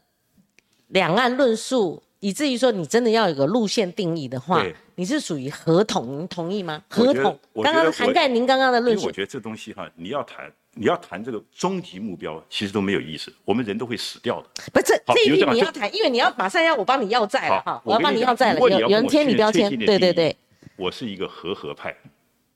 [0.88, 4.64] 两岸论述，以至于说你真的要有个路线定义的话。
[5.02, 6.80] 你是属于合同，您同意吗？
[6.88, 9.08] 合同刚刚涵盖您刚刚的论述。
[9.08, 10.46] 我觉得这东西哈，你要谈，
[10.76, 13.34] 你要谈这个终极目标，其实都没有意思。
[13.44, 14.48] 我们人都会死掉的。
[14.72, 20.38] 不是这一批你要谈，因为你要马上要我帮你要债了哈，我要帮你要债了，有有人贴你标签，对对对。
[20.76, 21.96] 我是一个和合派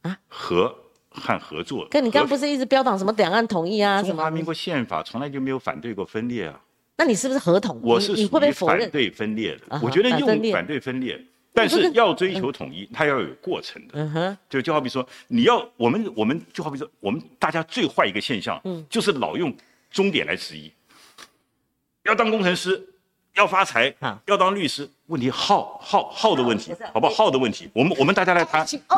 [0.03, 0.71] 啊，和
[1.09, 1.87] 和合作。
[1.89, 4.03] 跟你刚刚不是一直标榜什么两岸统一啊？
[4.03, 6.61] 中华民国宪法从来就没有反对过分裂啊。
[6.95, 7.81] 那你是不是合同？
[7.81, 9.79] 我是属于反对分裂的。
[9.81, 11.19] 我觉得用反对分裂。
[11.55, 13.93] 但是要追求统一，它要有过程的。
[13.93, 19.55] 嗯哼，就就好比说，你要我们我们就好比说，我们大家最坏一个现象，嗯，就是老用
[19.89, 20.71] 终点来质疑。
[22.03, 22.79] 要当工程师，
[23.35, 23.93] 要发财，
[24.25, 27.13] 要当律师，问题号号号的问题，好不好？
[27.13, 28.61] 号的问题，我们我们大家来谈。
[28.61, 28.97] H O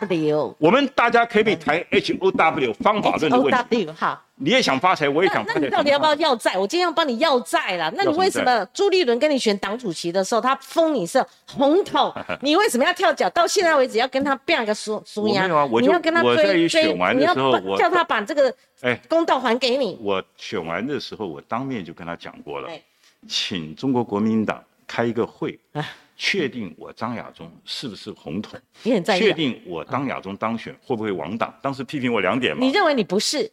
[0.00, 0.56] W。
[0.58, 3.58] 我们大家可以谈 H O W 方法论的问题。
[3.82, 4.22] O W 好。
[4.40, 5.58] 你也想发财，我也想发财。
[5.58, 6.56] 那你到底要不要要债？
[6.56, 7.92] 我今天要帮你要债了。
[7.96, 12.14] 那你为什么朱立伦跟你选党主席的时候，他封你是红头？
[12.40, 13.28] 你为什么要跳脚？
[13.30, 15.40] 到现在为止要跟他变个输输赢？
[15.40, 17.34] 没有啊，我你要跟他追追，你要
[17.76, 19.98] 叫他把这个哎公道还给你。
[20.00, 22.68] 我选完的时候，我当面就跟他讲过了，
[23.26, 25.58] 请中国国民党开一个会，
[26.16, 28.58] 确定我张亚中是不是红统？
[28.82, 29.20] 你很在意。
[29.20, 31.52] 确定我张亚中当选会不会亡党？
[31.60, 32.64] 当时批评我两点嘛。
[32.64, 33.50] 你认为你不是？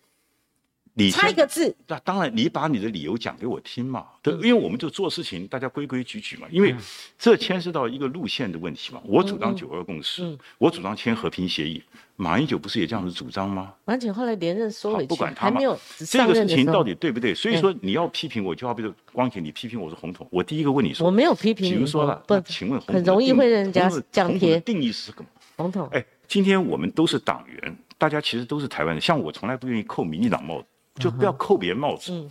[0.97, 4.05] 你差一个字，那当然，你把你的理由讲给我听嘛。
[4.21, 6.47] 对，因为我们就做事情，大家规规矩矩嘛。
[6.49, 6.73] 因为
[7.19, 9.01] 这牵涉到一个路线的问题嘛。
[9.03, 11.83] 我主张九二共识，我主张签和平协议。
[12.15, 13.73] 马英九不是也这样子主张吗？
[13.83, 17.35] 马英九后来连任收回去，还没有这个事情到底对不对？
[17.35, 21.73] 所以说你要批评我，就好比说光姐，你批评我是红统，我第一个问你说，我没有批评。
[21.73, 25.25] 比如说了，不，请问很容易会人家讲贴定义是什么？
[25.57, 25.89] 红统。
[25.91, 29.01] 哎，今天我们都是党员，大家其实都是台湾人。
[29.01, 30.67] 像我从来不愿意扣民进党帽子。
[30.95, 32.11] 就不要扣别人帽子。
[32.11, 32.29] 嗯，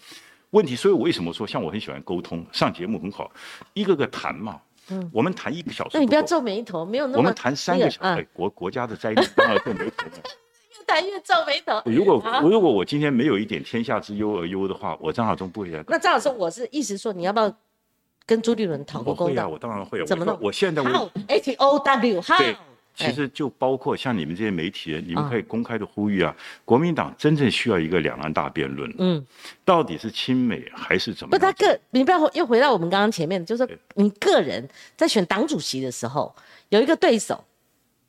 [0.51, 3.31] 问题，所以我为什么说像我很喜欢沟通，上节目很好，
[3.73, 4.61] 一个个谈嘛。
[4.91, 5.93] 嗯，我们谈一个小时。
[5.95, 7.19] 那你不要皱眉头，没有那么。
[7.19, 10.07] 我们谈三个小时，国国家的灾难当然皱眉头。
[10.77, 11.83] 越谈越皱眉头。
[11.87, 15.83] 如果如果我今天没有一点天下之忧而忧的话，我张晓忠不会来。
[15.89, 17.51] 那张老师，我是意思说，你要不要
[18.27, 19.49] 跟朱立伦讨个公道？
[19.49, 20.05] 我当然会。
[20.05, 20.39] 怎么弄？
[20.41, 22.37] 我现在我 H O W 哈。
[22.95, 26.35] 其实就包括像你们这些媒体人，你们可以公开的呼吁啊，
[26.65, 29.27] 国民党真正需要一个两岸大辩论，嗯，
[29.65, 31.31] 到底是亲美还是怎么？
[31.31, 36.33] 不，他个，你不要又回到我们刚刚前面，就是你个人在选党主席的时候，
[36.69, 37.45] 有一个对手，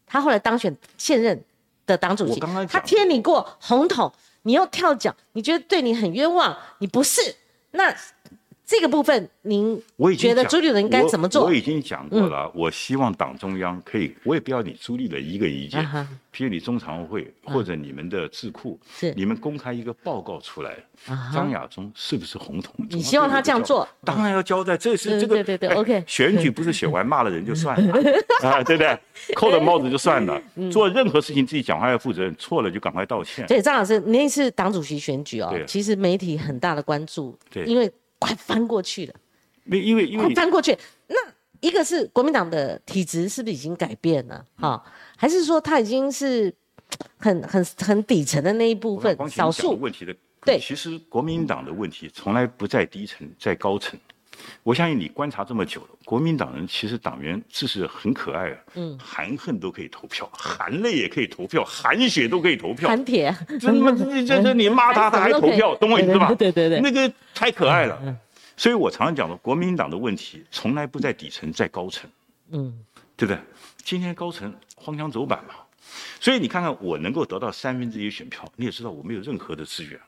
[0.06, 1.44] 他后来当选现任
[1.88, 4.14] 的党主席，他贴你过红统，
[4.44, 7.36] 你又跳脚，你觉得对你很冤枉，你不是
[7.72, 7.96] 那。
[8.66, 9.80] 这个部分，您
[10.18, 11.46] 觉得朱立伦应该怎么做？
[11.46, 15.86] 我已经讲过了，我希望党中央可以，我也不要你朱立伦一个意见，
[16.34, 18.80] 譬如你中常会或者你们的智库，
[19.16, 20.76] 你们公开一个报告出来，
[21.32, 22.74] 张亚中是不是红统？
[22.90, 23.88] 你希望他这样做？
[24.04, 26.04] 当然要交代，这是这个对对对，OK。
[26.08, 27.94] 选举不是选完骂了人就算了
[28.42, 29.00] 啊，对不对？
[29.36, 30.42] 扣了帽子就算了，
[30.72, 33.46] 做任何事情自己讲话要负责任，错了就赶快道歉。
[33.46, 37.92] 对，张老师，那次党主席选举哦，其实媒体很大的关注，对，因为。
[38.20, 39.14] 快翻过去了，
[39.64, 41.16] 没因为因为翻过去，那
[41.62, 44.46] 一个是国民党的体制是不是已经改变了？
[44.56, 44.84] 哈，
[45.18, 46.54] 还是说他已经是
[47.18, 50.16] 很很很底层的那一部分少数问题的？
[50.42, 54.00] 对，其实国民党的问题从来不在低层，在高层。
[54.64, 66.34] 我相信你观察这么久了，国民党人其实党员这是很可爱啊，嗯，含恨都可以投票，含泪也可以投票，含血都可以投票，含铁，这么这这你骂他他还投票，懂我意思吧？
[66.36, 68.00] 对对对，那个太可爱了。
[68.58, 72.10] 所以我常常讲的，国民党的问题从来不在底层，在高层，
[72.52, 72.74] 嗯，
[73.18, 73.40] 对不对？
[73.84, 75.56] 今天高层荒腔走板嘛，
[76.20, 80.00] 所以你看看我能够得到三分之一选票，你也知道我没有任何的资源，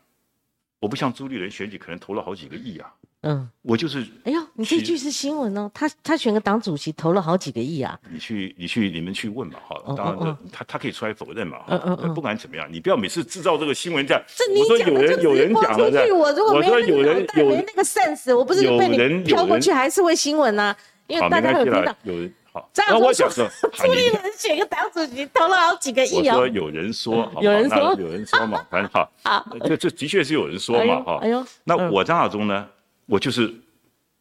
[0.79, 2.93] 我不像朱立伦选举可能投了好几个亿啊。
[3.21, 4.05] 嗯，我就是。
[4.25, 7.99] 哎呦，你这句是新闻哦，他他选个党主席投了好几个亿啊。
[8.11, 14.23] 你去你去你们去问嘛，哈，当然他他可以出来否认嘛，嗯嗯嗯，不管怎么样，你不要每次制造这个新闻这样。
[14.55, 20.75] 我说有人有人讲了的，我说有人有人那个 sense，我不是被你飘过去还是会新闻呢？
[21.07, 22.69] 因为大家有听到有人好。
[22.75, 26.35] 那我讲说， 朱立伦选个党主席投了好几个亿啊。
[26.35, 29.11] 我说有人说， 有人说有人说嘛，反正好，
[29.65, 31.19] 这这的确是有人说嘛，哈。
[31.21, 32.67] 哎呦，那我张亚中呢，
[33.05, 33.53] 我就是。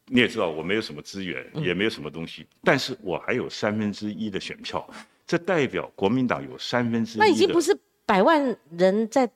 [0.09, 4.89] 你也知道我没有什么资源，也没有什么东西，但是我还有三分之一的选票，
[5.26, 7.18] 这代表国民党有三分之一。
[7.18, 9.28] 那已经不是百万人在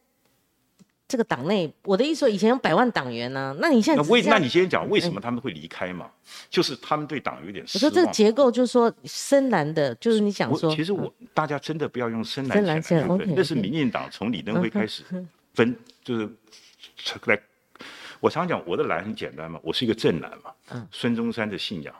[1.10, 6.08] 这个党内，我的意思说，以前有百万党员呢，那你现在那为那你先讲为什么他们会离开嘛？
[6.48, 7.90] 就是他们对党有点失望。
[7.90, 15.02] 我说这个结构就是说深蓝的，就是你想说，其实我大家真的不要用深蓝蓝来分，那是民进党从李登辉开始
[15.52, 16.30] 分，就是
[17.24, 17.36] 来。
[18.20, 20.52] 我常讲我的蓝很简单嘛，我是一个正蓝嘛。
[20.72, 20.86] 嗯。
[20.92, 21.94] 孙中山的信仰，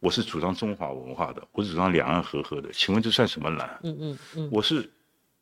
[0.00, 2.70] 我是主张中华文化的，我是主张两岸和合的。
[2.72, 3.78] 请问这算什么蓝？
[3.82, 4.48] 嗯嗯嗯。
[4.50, 4.90] 我是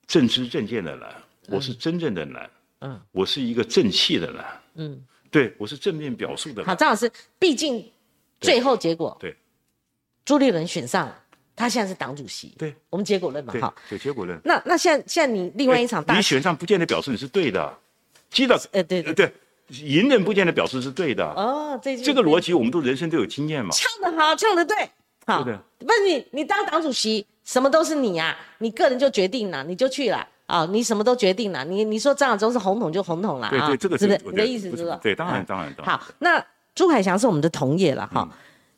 [0.08, 1.14] 正知正见的蓝，
[1.46, 2.42] 我是真正的蓝。
[2.44, 2.50] 嗯。
[3.12, 4.44] 我是一个正气的人。
[4.74, 5.04] 嗯。
[5.30, 6.64] 对，我是正面表述的。
[6.64, 7.86] 好，张老师，毕竟
[8.40, 9.36] 最后结果，对，
[10.24, 11.22] 朱立伦选上了，
[11.54, 12.54] 他现在是党主席。
[12.56, 13.74] 对，我们结果论嘛，好。
[13.90, 14.40] 对，结果论。
[14.42, 17.78] 那那现在现在你另外一场大，你选上不见得表示你是对的，
[18.30, 18.54] 记得？
[18.72, 19.32] 呃，对对对。
[19.82, 23.70] 隐忍不见得表示是对的哦，这这个逻辑我们都人生都有经验嘛。
[23.72, 24.74] 唱得好，唱得对，
[25.26, 25.44] 好。
[25.44, 25.50] 不
[25.92, 34.20] 是你，你当党主席，什么都是你啊，你个人就决定了，你就去了啊，你什么都决定了，你你说张亚中是红统就红统了啊，对对，这个是不是？
[34.30, 34.98] 你的意思是不是？
[35.02, 35.72] 对，当然当然。
[35.84, 36.44] 好，那
[36.74, 38.28] 朱海翔是我们的同业了哈，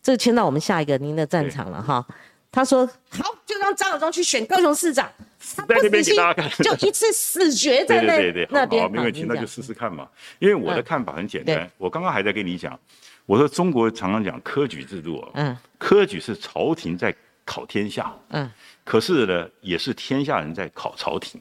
[0.03, 2.05] 这牵到我们下一个您的战场了哈。
[2.53, 5.09] 他说好，就让张亚中去选高雄市长。
[5.39, 10.07] 在那边给大家看，就一次死绝在那对对对，好，没问题，那就试试看嘛。
[10.39, 12.79] 因为我的看法很简单，我刚刚还在跟你讲，
[13.25, 17.15] 我说中国常常讲科举制度啊，嗯，科举是朝廷在
[17.47, 18.51] 考天下，嗯，
[18.85, 21.41] 可是呢，也是天下人在考朝廷，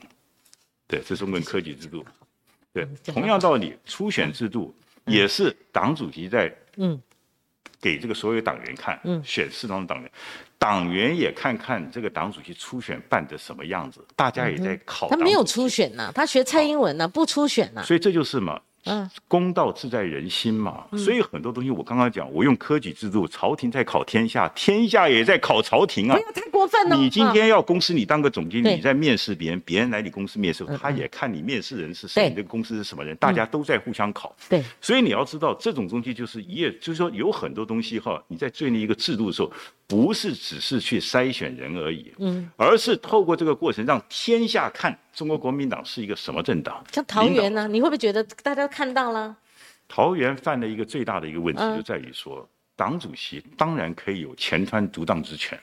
[0.89, 2.03] 对，这是中国科举制度，
[2.73, 4.75] 对，同样道理，初选制度
[5.05, 6.99] 也是党主席在，嗯，
[7.79, 10.11] 给这个所有党员看，嗯，选适当的党员。
[10.57, 15.07] 党员也看看这个党主席初选办的什么样子，大家也在考。
[15.07, 17.83] 他没有初选呐，他学蔡英文呢，不初选呐。
[17.83, 18.59] 所以这就是嘛。
[18.89, 26.15] 嗯，公道自在人心嘛，所以很多东西我刚刚讲，我用科举制度，朝廷在考天下，天下也在考朝廷啊。
[26.15, 26.95] 不要太过分了。
[26.95, 34.35] 你今天要公司，你当个总经理，你在面试别人，别人来你公司面试，他也看你面试人是谁，你这个公司是什么人，大家都在互相考。
[34.49, 39.51] 对，所以你要知道，这种东西就是一夜，就是说有很多东西哈，你在建立一个制度的时候，
[39.85, 46.81] 不是只是去筛选人而已，嗯，而是透过这个过程让天下看中国国民党是一个什么政党。
[46.93, 49.35] 像桃园呢，你会不会觉得大家都看到了？
[49.85, 55.59] 桃园犯了一个最大的一个问题，就在于说，党主席当然可以有前川独当之权，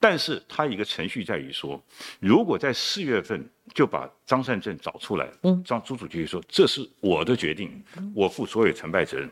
[0.00, 1.80] 但是他一个程序在于说，
[2.18, 7.80] 如果在四月份就把张善政找出来，嗯张朱主席说这是我的决定，
[8.12, 9.30] 我负所有成败责任。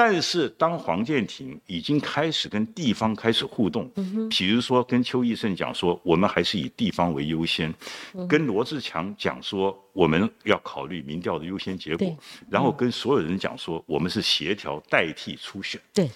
[0.00, 3.90] 但是，当黄建庭已经开始跟地方开始互动，
[4.30, 7.68] 比如说跟邱义胜讲说，我们还是以地方为优先；
[8.28, 12.16] 跟罗志强讲说，我们要考虑民调的优先结果；
[12.48, 15.80] 然后跟所有人讲说，我们是协调代替初选。
[15.92, 16.08] 对，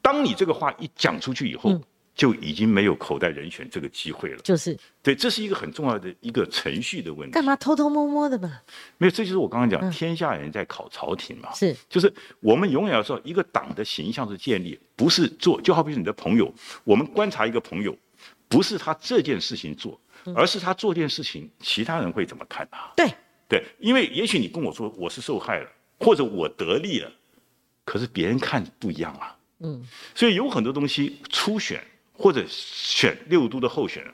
[0.00, 1.76] 当你这个话一讲出去以后。
[2.14, 4.38] 就已经没有口袋人选这个机会了。
[4.42, 7.32] 就是，对，这是一个很重要的一个程序的问题。
[7.32, 8.60] 干嘛偷偷摸摸的嘛？
[8.98, 11.52] 没有，这就是我刚刚讲，天下人在考朝廷嘛。
[11.52, 16.52] 是，就是我们永远要知道，一个党的形象是建立，不是做，就好比你的朋友，
[16.84, 17.96] 我们观察一个朋友，
[18.48, 20.00] 不是他这件事情做，
[20.36, 22.92] 而是他做件事情，其他人会怎么看他？
[22.96, 23.12] 对，
[23.48, 27.10] 对，因为也许你跟我说我是受害了，或者我得利了，
[27.84, 29.36] 可是别人看不一样啊。
[29.58, 29.84] 嗯，
[30.14, 31.82] 所以有很多东西初选。
[32.16, 34.12] 或者选六都的候选人，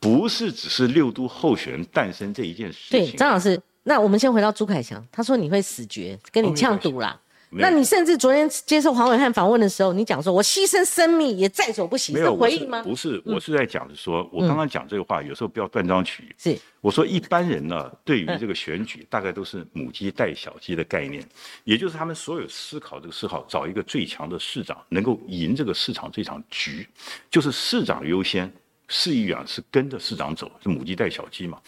[0.00, 2.98] 不是只是六都候选人诞生这一件事情。
[2.98, 7.20] 对，张老师，那我们先回到朱凯翔，他说你会死绝，跟你呛赌啦。
[7.54, 12.82] 那你甚至昨天接受黄伟汉访问的时候，你讲说我牺牲生命也在所不惜，是回应吗？
[12.82, 16.26] 不是，我是在讲的说，我刚刚讲这个话，有时候不要断章取义。
[16.38, 21.22] 是，我说一般人呢，对于这个选举，大概都是母鸡带小鸡的概念，
[21.64, 26.88] 也就是他们所有思考这个思考，找一个最强的市长，能够赢这个市场这场局，
[27.30, 28.50] 就是市长优先，
[28.88, 31.60] 市议员是跟着市长走，是母鸡带小鸡嘛。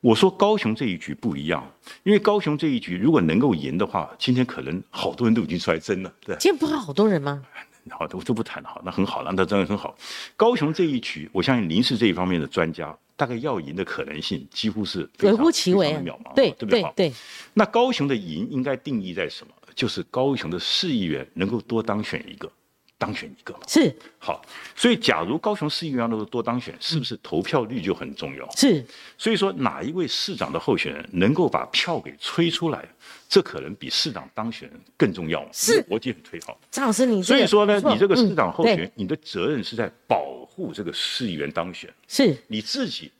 [0.00, 1.68] 我说高雄这一局不一样，
[2.04, 6.36] 因为高雄这一局如果能够赢的话，今天可能好多人都已经出来争了，对。
[6.38, 7.42] 今天不是好多人吗？
[7.90, 9.96] 好的，我都不谈了，好，那很好了，那真的很好。
[10.36, 16.84] 高雄这一局，我相信林氏这一方面的专家大概要赢的可能性几乎是微乎其微，渺茫，对对不对？
[16.96, 17.12] 对。
[17.54, 19.52] 那高雄的赢应该定义在什么？
[19.74, 22.50] 就是高雄的市议员能够多当选一个。
[22.98, 24.42] 当选一个嘛是好，
[24.74, 28.50] 所以假如高雄市议员能够多当选，是不是投票率就很重要？
[28.52, 28.82] 是，
[29.18, 32.88] 所以说哪一位市长的候选人能够把票给吹出来，
[33.28, 35.46] 这可能比市长当选更重要。
[35.52, 36.58] 是，逻辑很推好。
[36.70, 41.92] 张老师，你所以说呢，你这个市长候选人，你的责任是在保护这个市议员当选。
[42.08, 43.12] 是，你自己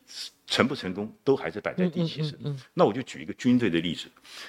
[0.47, 2.59] 成不成功都还是摆在第七层。
[2.73, 4.07] 那我就举一个军队的例子，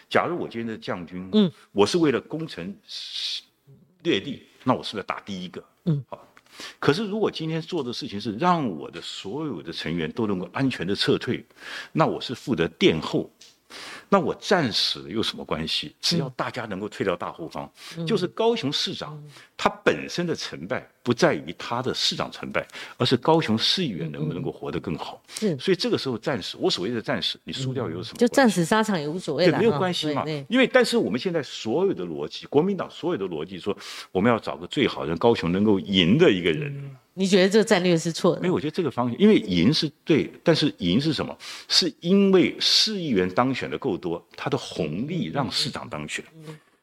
[0.09, 2.73] 假如我今天的将军，嗯，我是为了攻城
[4.03, 4.43] 略地。
[4.67, 5.63] 那我是不是打第一个？
[5.85, 6.21] 嗯，好。
[6.77, 11.45] 可是如果今天做的事情是让我的所有的成员都能够安全的撤退，
[11.93, 13.31] 那我是负责殿后。
[14.09, 15.93] 那我战死了有什么关系？
[15.99, 17.69] 只要大家能够退到大后方，
[18.05, 19.21] 就是高雄市长
[19.57, 22.65] 他本身的成败不在于他的市长成败，
[22.97, 25.21] 而是高雄市议员能不能够活得更好。
[25.27, 28.17] 是，所以这个时候战死，我所谓的战死，你输掉有什么？
[28.17, 30.23] 就战死沙场也无所谓了，没有关系嘛。
[30.47, 33.77] 因为但是我们现在所有的逻辑，国民党所有的逻辑说，
[34.13, 36.95] 我们要找个最好让高雄能够赢的一个人。
[37.17, 38.41] 你觉得这个战略是错的？
[38.41, 41.35] 没有，我觉得这个方向，因为赢是对，但是赢是什么？
[41.67, 46.23] 是因为市议员当选的够多，他的红利让市长当选。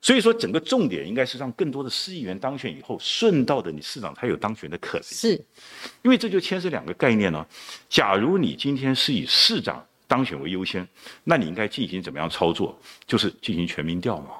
[0.03, 5.05] 所以说，整个重点应该是让更多的市议员当选以后，顺道的你市长才有当选的可能。
[5.05, 5.33] 是，
[6.03, 7.47] 因为这就牵涉两个概念呢。
[7.89, 10.87] 假如你今天是以市长当选为优先，
[11.25, 12.79] 那你应该进行怎么样操作？
[13.07, 14.33] 就是进行全民调嘛。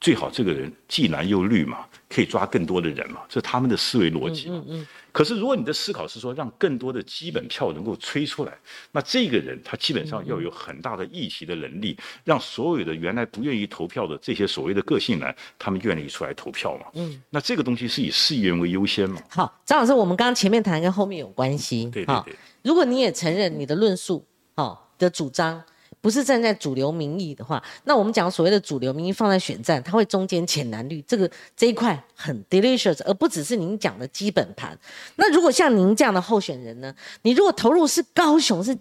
[0.00, 4.48] 最好这个人既蓝又绿嘛，可以抓更多的人嘛，这是他们的思维逻辑。
[4.48, 4.86] 嗯嗯。
[5.14, 8.52] 可是如果你的思考是说让更多的基本票能够吹出来，
[8.90, 16.86] 那这个人他基本上要有很大的议席的能力，让所有的原来不愿意投票的这些所谓的个性男，他们愿意出来投票嘛。
[16.94, 17.22] 嗯。
[17.30, 19.22] 那这个东西是以市议员为优先嘛？
[19.30, 21.86] 好，张老师，我们刚刚前面谈跟后面有关系。
[21.92, 22.34] 对对对。
[22.62, 25.62] 如果你也承认你的论述，好，的主张。
[26.04, 34.78] 不是站在主流民意的话，那我们讲所谓的主流民意放在选战，它会中间浅蓝绿，这个这一块很 delicious，而不只是您讲的基本盘。
[35.16, 36.94] 那如果像您这样的候选人呢？
[37.22, 38.76] 你如果投入是高雄是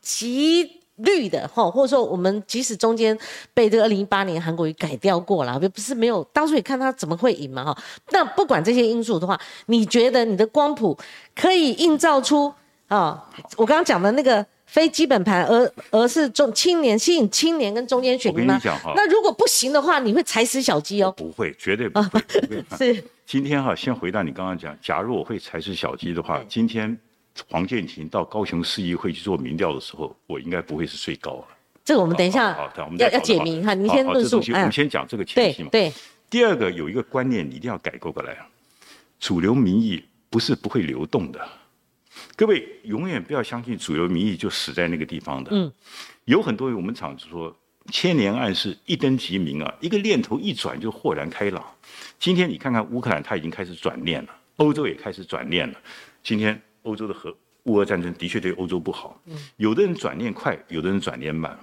[0.00, 3.16] 极绿的哈，或者说我们即使中间
[3.54, 7.82] 被这个二零一八年韩国瑜改掉过了，不是没有当初也看他怎么会赢嘛哈。
[8.10, 10.98] 那不管这些因素的话，你觉得你的光谱
[11.36, 12.52] 可以映照出
[12.88, 13.30] 啊？
[13.56, 14.44] 我刚刚讲的那个。
[14.66, 18.60] 非基本盘，而而是中青年吸引青年跟中间选民吗？
[18.94, 21.12] 那如果不行的话，你会踩死小鸡哦？
[21.16, 22.20] 不会，绝对不会。
[22.76, 26.96] 是今天哈，先回答你刚刚讲，假如我会踩死小鸡的话，今天
[27.48, 31.44] 黄建庭到高雄市议会去做民调的时候，我应该不会是最高了。
[31.84, 34.42] 这个我们等一下好，我们要要解明哈，你先论述。
[34.52, 35.68] 我们先讲这个前提嘛。
[35.70, 35.92] 对。
[36.28, 38.36] 第二个有一个观念，你一定要改过过来，
[39.20, 41.40] 主流民意不是不会流动的。
[42.34, 45.50] 各位永远不要相信主流民意就死在那个地方的。
[45.52, 45.72] 嗯，
[46.24, 47.56] 有很多我们常说
[47.92, 51.64] 千年暗示一灯即明啊，一个念头一转就豁然开朗。
[52.18, 55.78] 今天你看看乌克兰，它已经开始转念了，欧洲也开始转念了。
[56.22, 57.36] 今天欧洲的核。
[57.66, 59.20] 乌俄战争的确对欧洲不好，
[59.56, 61.56] 有的人转念快，有的人转念慢。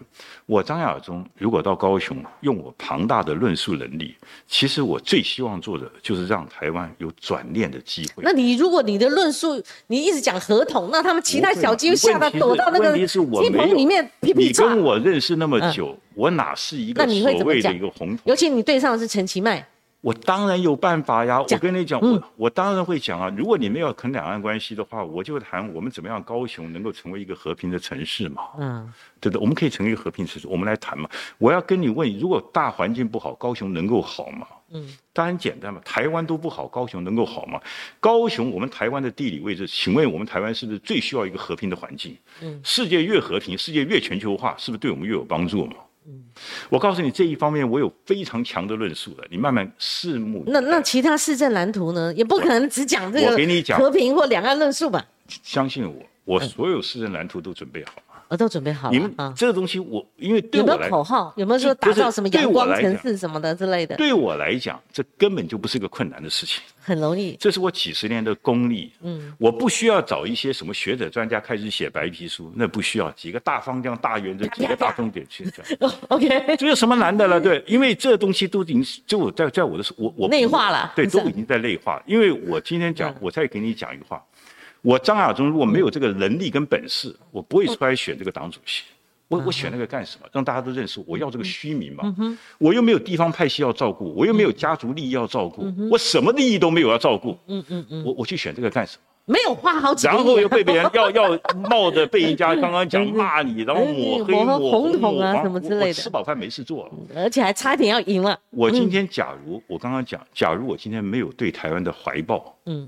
[0.45, 8.23] 我张亚中如果到高雄，用我庞大的论述能力，其实我最希望做的就是让台湾有转念的机会。
[8.23, 18.17] 那你如果你的论述你一直讲合同，那他们其他小鸡又吓得躲到那个鸡棚里面你跟我认识那么久，我哪是一个所谓的一个红？
[18.25, 19.65] 尤其你对上的是陈其迈。
[20.03, 21.39] 我当然有办法呀！
[21.39, 23.33] 我跟你讲，我我当然会讲啊。
[23.37, 28.41] 如果你们要啃两岸关系的话，我就谈我们怎么样高雄能够成为一个和平的城市嘛。
[28.59, 28.91] 嗯，
[29.21, 29.41] 对不对？
[29.41, 31.09] 我们可以成为一个和平城市，我们来谈嘛。
[31.37, 34.45] 我要跟你问，如果大环境不好，高雄能够好吗？
[34.71, 35.79] 嗯，当然简单嘛。
[35.85, 37.57] 台湾都不好，高雄能够好吗？
[38.01, 42.17] 高雄，我们台湾的地理位置，请问我们台湾是不是最需要一个和平的环境？
[42.41, 45.75] 嗯，世界越和平，世界越全球化，是不是对我们越有帮助嘛？
[45.77, 45.79] 嗯，
[46.69, 50.43] 我告诉你这一方面我有非常强的论述的，你慢慢拭目。
[50.47, 52.13] 那那其他市政蓝图呢？
[52.13, 53.31] 也不可能只讲这个。
[53.31, 55.05] 我给你讲和平或两岸论述吧。
[55.27, 55.95] 相信我，
[56.25, 57.93] 我所有市政蓝图都准备好。
[58.33, 58.91] 我都准备好了。
[58.91, 61.31] 你们这个东西，我因为对我来有没有口号？
[61.37, 63.95] 有没有说打造什么阳光城市什么的之类的？
[63.95, 66.59] 对我来讲，这根本就不是个困难的事情。
[66.81, 67.37] 很容易。
[67.39, 68.91] 这是我几十年的功力。
[69.01, 69.31] 嗯。
[69.37, 75.63] 我不需要找一些什么学者专家开始写白皮书，那不需要几个大方向、大原则、几个大重点去讲。
[76.09, 76.57] OK。
[76.57, 77.39] 这有什么难的了？
[77.39, 80.91] 对，因为这东西都已经就我在在我的我我内化了。
[80.95, 82.01] 对，都已经在内化。
[82.07, 84.19] 因为我今天讲，我再给你讲一句话。
[84.83, 88.83] 我张亚中如果没有这个能力跟本事，我不会出来选这个党主席。
[89.29, 90.27] 我我选那个干什么？
[90.31, 92.13] 让大家都认识我，要这个虚名嘛。
[92.59, 97.35] 我又没有地方派系要照顾，我又没有家族利益要照顾，我什么利益都没有要照顾。
[97.47, 98.03] 嗯嗯嗯。
[98.05, 99.03] 我我去选这个干什么？
[99.25, 106.91] 没有花好几，然后又被别人要 要冒着被人家刚刚讲骂你，然后抹黑抹抹红统啊什么之类的吃饱饭没事做了。
[107.15, 108.37] 而且还差一点要赢了。
[108.49, 112.87] 我今天假如我刚刚讲，假如我今天没有对台湾的怀抱，嗯，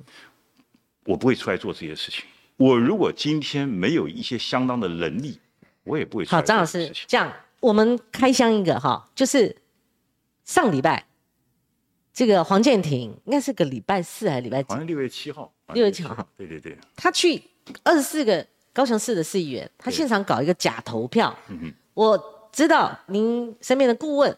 [1.05, 2.23] 我不会出来做这些事情。
[2.57, 5.39] 我如果今天没有一些相当的能力，
[5.83, 9.55] 我也不会出好，张老师这样，我们开箱一个哈，就是
[10.43, 11.05] 上礼拜
[12.13, 14.77] 这个黄建庭应该是个礼拜四还是礼拜几好？
[14.77, 17.41] 像六月七号，六月七号，对对对，他去
[17.83, 21.37] 二十四个高雄市的市议员，他对现场搞一个假投票。
[21.93, 24.37] 我知道您身边的顾问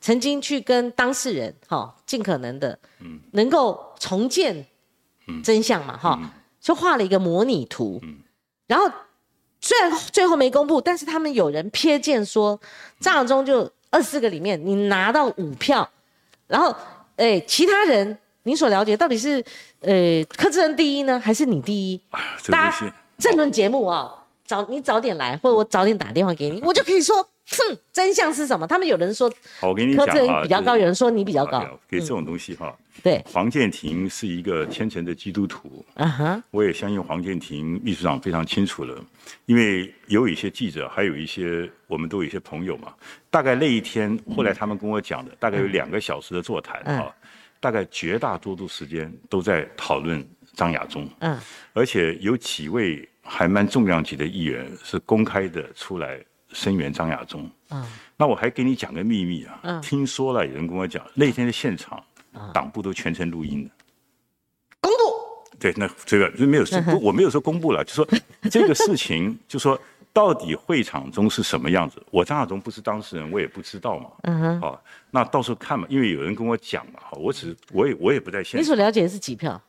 [0.00, 4.66] 曾经去跟当事人哈，尽可能的嗯能够重建
[5.42, 6.30] 真相嘛哈，嗯。
[6.60, 8.00] 就画了一个模拟图。
[8.02, 8.16] 嗯，
[8.66, 8.90] 然后
[9.60, 12.60] 虽然最后没公布，但是他们有人瞥见说
[13.00, 15.88] 张亚中就二十四个里面你拿到五票，
[16.48, 16.74] 然后
[17.16, 19.42] 哎其他人你所了解到底是
[19.80, 22.00] 呃柯志恩第一呢，还是你第一？
[22.42, 24.12] 这个大家政论节目啊、
[24.44, 28.66] 早你早点来，或者我早点打电话给你， 我就可以说，哼，真相是什么？
[28.66, 30.06] 他们有人说好，我跟你讲
[30.42, 39.04] 比较高，有人说你比较高，给这种东西哈，对，黄建庭是一个虔诚的基督徒，啊哈，我也相信黄建庭秘书长非常清楚了，
[39.46, 42.92] 因为有一些记者，还有一些我们都有一些朋友嘛。
[43.30, 46.98] 大概那一天，后来他们跟我讲的，大概有两个小时的座谈嗯。
[46.98, 47.14] 啊，
[47.60, 51.38] 大概绝大多数时间都在讨论张亚中，嗯。
[51.72, 56.18] 而且有几位还蛮重量级的议员是公开的出来
[56.52, 57.48] 声援张亚中。
[57.70, 57.84] 嗯。
[58.16, 59.82] 那我还给你讲个秘密啊，嗯。
[59.82, 62.02] 听说了有人跟我讲，那天的现场，
[62.52, 63.70] 党部都全程录音的。
[64.80, 68.06] 公布，对，那这个就没有说，不我没有说公布了，就说
[68.50, 69.80] 这个事情， 就说
[70.12, 74.10] 到底会场中是什么样子，我张亚中不是当事人，我也不知道嘛。
[74.22, 78.60] 嗯哼，好，那到时候看嘛，因为有人跟我讲嘛，好，我只我也我也不在现场。
[78.60, 79.60] 你，所了解的是几票？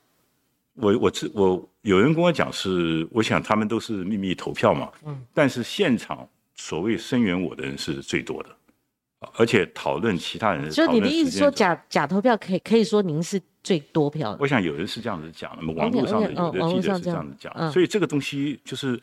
[0.75, 8.55] 我我知我有人跟我讲是，我想他们都是秘密投票嘛，嗯，但是现场所谓声援我的人是最多的，啊
[9.35, 18.99] 而且讨论其他人的所以讨论你的意思说假假投票可以可以说您是最多票的，我想有人是这样子讲的，网络上的有的记者是这样样子讲，嗯所以这个东西就是，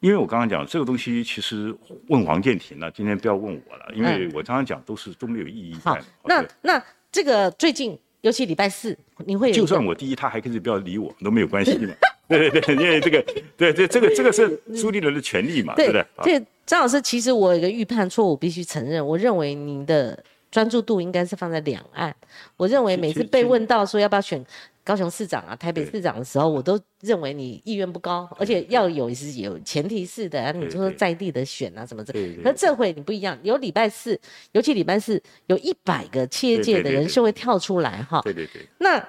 [0.00, 1.74] 因为我刚刚讲这个东西，其实
[2.08, 11.92] 问黄建庭了，今天不要问我了，因为我常常讲都是都没有意义好。，那那这个最近尤其礼拜四，你会有就算我第一，他还可以不要理我，都没有关系嘛。
[12.38, 13.22] 对对对，因为这个，
[13.56, 16.00] 对对，这个这个是朱立伦的权利嘛，对不对？
[16.00, 19.04] 啊这张老师，其实我有一个预判错误，必须承认。
[19.04, 22.14] 我认为您的专注度应该是放在两岸。
[22.58, 24.44] 我认为每次被问到说要不要选
[24.84, 32.42] 高雄市长啊、台北市长的时候，我都认为你意愿不高，而且要有是有前提式的，啊你说对对在地的选啊什么的对对。
[32.44, 34.20] 可这回你不一样，有礼拜四，
[34.52, 38.20] 尤其礼拜四有一百个企业界的对对对对人是会跳出来哈。
[38.22, 38.66] 对对对。
[38.78, 39.02] 那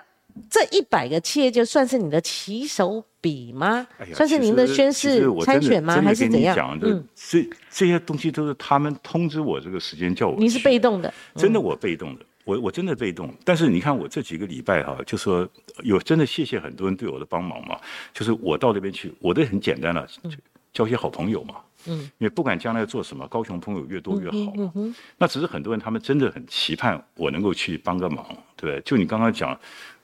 [0.49, 3.85] 这一百个企业就算是你的起手笔吗？
[3.99, 6.01] 哎算是您的宣誓参选吗？
[6.01, 6.55] 还是怎样？
[6.55, 10.41] 讲的嗯，这这些东西都是他们通知我这个时间叫我去。
[10.41, 13.33] 你是被动的，真的我被动的，我我真的被动。
[13.43, 15.47] 但是你看我这几个礼拜哈、就说
[15.83, 17.77] 有真的谢谢很多人对我的帮忙嘛。
[18.13, 20.29] 就是我到那边去，我都很简单了，就
[20.73, 21.55] 交些好朋友嘛。
[21.57, 21.63] 嗯，
[21.97, 24.53] 因为不管将来做什么，高雄朋友越多越好嘛。
[24.57, 28.25] 嗯哼，那只是很多人他们真的很期盼我能够去帮个忙，
[28.55, 28.81] 对不对？
[28.81, 29.57] 就你刚刚讲，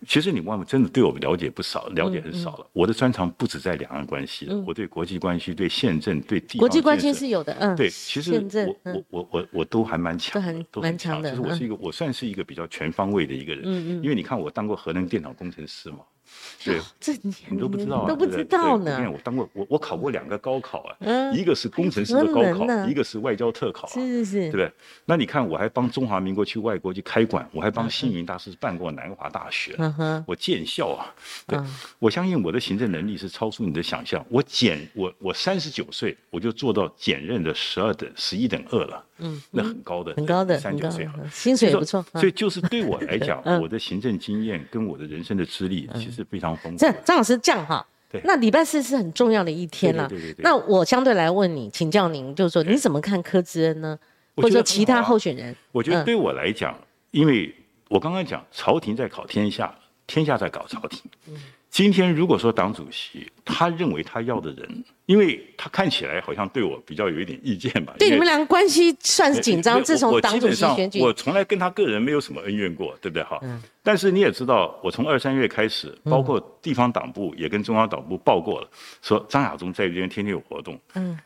[0.07, 2.67] 其实你忘了真的对我们了解不少，了解很少嗯了。
[2.73, 8.95] 我的专长不止在两岸关系了，我对国际关系、对宪政、对地方国际关系是有的，嗯，对，其实我嗯。
[9.09, 14.03] 我我我我都还蛮强，都蛮强的嗯就是我是一个我算是一个比较全方位的一个人，嗯嗯。
[14.03, 15.99] 因为你看我当过核能电脑工程师嘛，
[16.65, 24.71] 对，这你你都不知道啊，都不知道呢你看呢，我当过我我考过两个高考啊，嗯一个是工程师的高考，一个是外交特考啊，是是是，对不对？
[25.05, 31.13] 那你看我还帮中华民国去外国去开馆，我还帮星云大师办过南华大学，嗯，我建校啊，
[31.45, 34.25] 对嗯，我相信我的行政能力是超出你的想象。
[34.29, 46.91] 我减我我三十九岁我就做到减任的十二等十一等二了，嗯，那很高的，很高的，三十九岁薪水也不错，嗯所以就是对我来讲，嗯我的行政经验跟我的人生的资历其实非常丰富这。
[47.03, 50.35] 张老师这样哈对，那礼拜四是很重要的一天啦对对对对。
[50.35, 53.97] 对那我相对来问你，请教您，就是说你怎么看柯志恩呢？
[54.35, 55.51] 或者说其他候选人？
[55.51, 56.77] 嗯我觉得对我来讲，
[57.11, 57.53] 因为
[57.89, 59.73] 我刚刚讲朝廷在考天下，
[60.07, 61.01] 天下在搞朝廷。
[61.27, 61.35] 嗯
[61.75, 73.37] 今天如果说党主席他认为他要的人，因为他看起来好像对我比较有一点意见吧，对你们两个关系算是紧张，自从党主我基本上席选举，我从来跟他个人没有什么恩怨过，对不对哈？
[73.41, 78.69] 嗯但是你也知道，我从二三月开始，包括地方党部也跟中央党部报过了，
[79.01, 80.79] 说张亚中在这边天天有活动。
[80.93, 81.19] 嗯，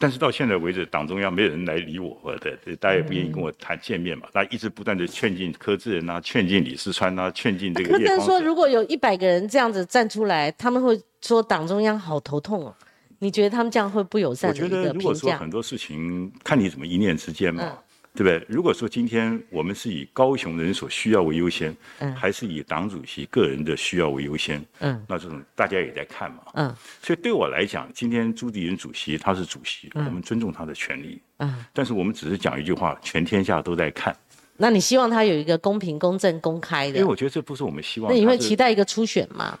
[0.00, 4.26] 但是到现在为止，党中央没有人来理我，对对，大家也不愿意跟我谈见面嘛。
[4.32, 7.90] 大家一直不断的劝进柯志仁啊，劝进李世川啊，劝进这个。
[7.90, 12.74] 柯志说，如果有一百个人这样子站出来，他们会说党中央好头痛哦。
[13.18, 14.48] 你觉得他们这样会不友善？
[14.48, 17.78] 我觉得如果说很多事情看你怎么一念之间嘛。
[18.12, 18.44] 对不对？
[18.48, 34.14] 如果说今天我们是以高雄人所需要为优先，嗯，还是以党主席个人的需要为优先，嗯，那这种大家也在看嘛，嗯，所以对我来讲，今天朱棣仁主席他是主席，我们尊重他的权利，嗯，但是我们只是讲一句话，全天下都在看。
[34.56, 36.98] 那你希望他有一个公平、公正、公开的？
[36.98, 38.12] 因为我觉得这不是我们希望。
[38.12, 39.58] 那你会期待一个初选吗？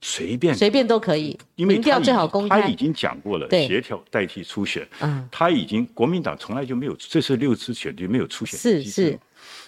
[0.00, 2.60] 随便随便都可以，因为调最好公开。
[2.60, 4.86] 他已经讲过了，协调代替初选。
[5.00, 9.18] 嗯，他已经国民党从来就没有，这是六次选举没有初选是是，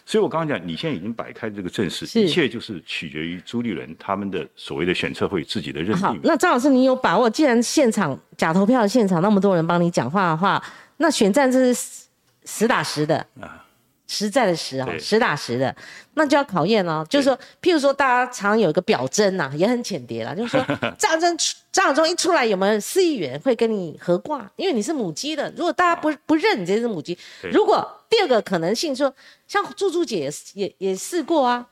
[0.04, 6.06] 所以我刚刚讲，你现在已经摆开这个阵势，一切就是取决于朱立伦他们的所谓的选测会自己的认定。
[6.06, 7.28] 好，那张老师，你有把握？
[7.28, 10.62] 既然现场假投票的现场那么多人帮你讲话的话，
[10.98, 12.06] 那选战这是
[12.44, 13.64] 实打实的啊。
[14.08, 15.74] 实在的实啊，实打实的，
[16.14, 17.06] 那就要考验哦。
[17.08, 20.66] 就是说，譬如说，大家常有一个表征呐，也很浅碟啦，就是说，
[20.98, 21.36] 张征
[21.70, 24.50] 张晓忠一出来，有没有四亿元会跟你合挂？
[24.56, 25.52] 因为你是母鸡的。
[25.56, 27.16] 如果大家不不认你这只母鸡，
[27.52, 29.14] 如果第二个可能性说，
[29.46, 31.66] 像朱朱姐也也也试过啊。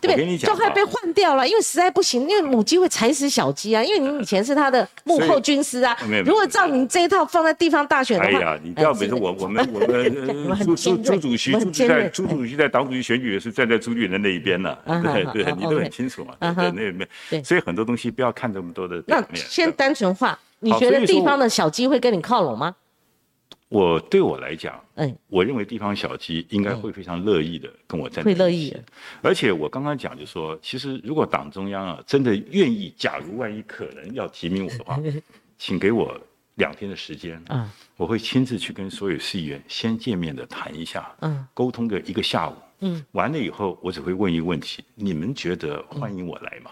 [0.00, 0.38] 对不对？
[0.38, 3.82] 就快被换掉了，因为实在不行，因为母鸡会踩死小鸡啊。
[3.82, 5.96] 因为你以前是他的幕后军师啊。
[6.24, 16.34] 如果照你这一套放在地方大选的话，哎呀，你不要每次我我们我们 朱朱朱主席朱在朱主席在党主席选举也是站在朱立伦那一边呢，对对，你都很清楚嘛。
[16.40, 22.74] 对那边，对，所以很多东西不要看这么多的那先单纯化，你觉得地方的小鸡会跟你靠拢吗？
[23.68, 28.74] 我对我来讲，嗯，我认为地方小鸡应该会非常乐意的跟我站会乐意。
[29.20, 34.98] 而且我刚刚讲就说，其实如果党中央啊真的愿意，假如万一可能要提名我的话，
[35.58, 36.18] 请给我
[36.54, 46.70] 两天的时间，嗯，我会亲自去跟所有市议员先见面的谈一下，嗯，沟通个一个下午，嗯，完了以后我只会问一个问题：你们觉得欢迎我来吗？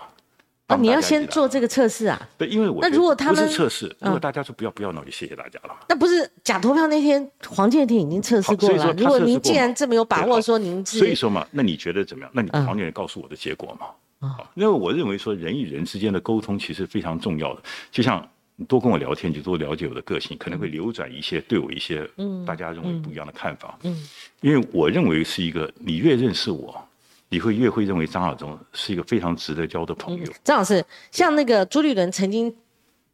[0.66, 2.28] 啊，你要先做这个测试啊？
[2.36, 5.76] 对，因为我那如果他们不是测试，如果大家说不要不要，那我就谢谢大家了。
[5.88, 8.92] 那不是假投票那天，黄建庭已经测试过了。
[8.94, 12.30] 如果您既然这么有把握，说您所以说嘛，那你觉得怎么样？
[12.34, 14.28] 那你黄建庭告诉我的结果嘛？
[14.28, 17.62] 啊，因为我认为说人与人之间的沟通其实非常重要的。
[17.92, 22.08] 就像你多跟我聊天，就多了解我的个性，可能会扭转一些对我一些
[22.44, 23.78] 大家认为不一样的看法。
[23.84, 24.02] 嗯，
[24.40, 26.85] 因为我认为是一个，你越认识我。
[27.28, 30.32] 你会越会认为张亚中是一个非常值得交的朋友。
[30.44, 32.54] 张老师，像那个朱立伦曾经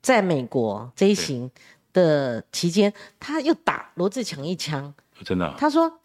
[0.01, 1.51] 在美国这一行
[1.93, 4.93] 的期间，他又打罗志强一枪。
[5.25, 5.55] 真的？
[5.57, 6.01] 他说：“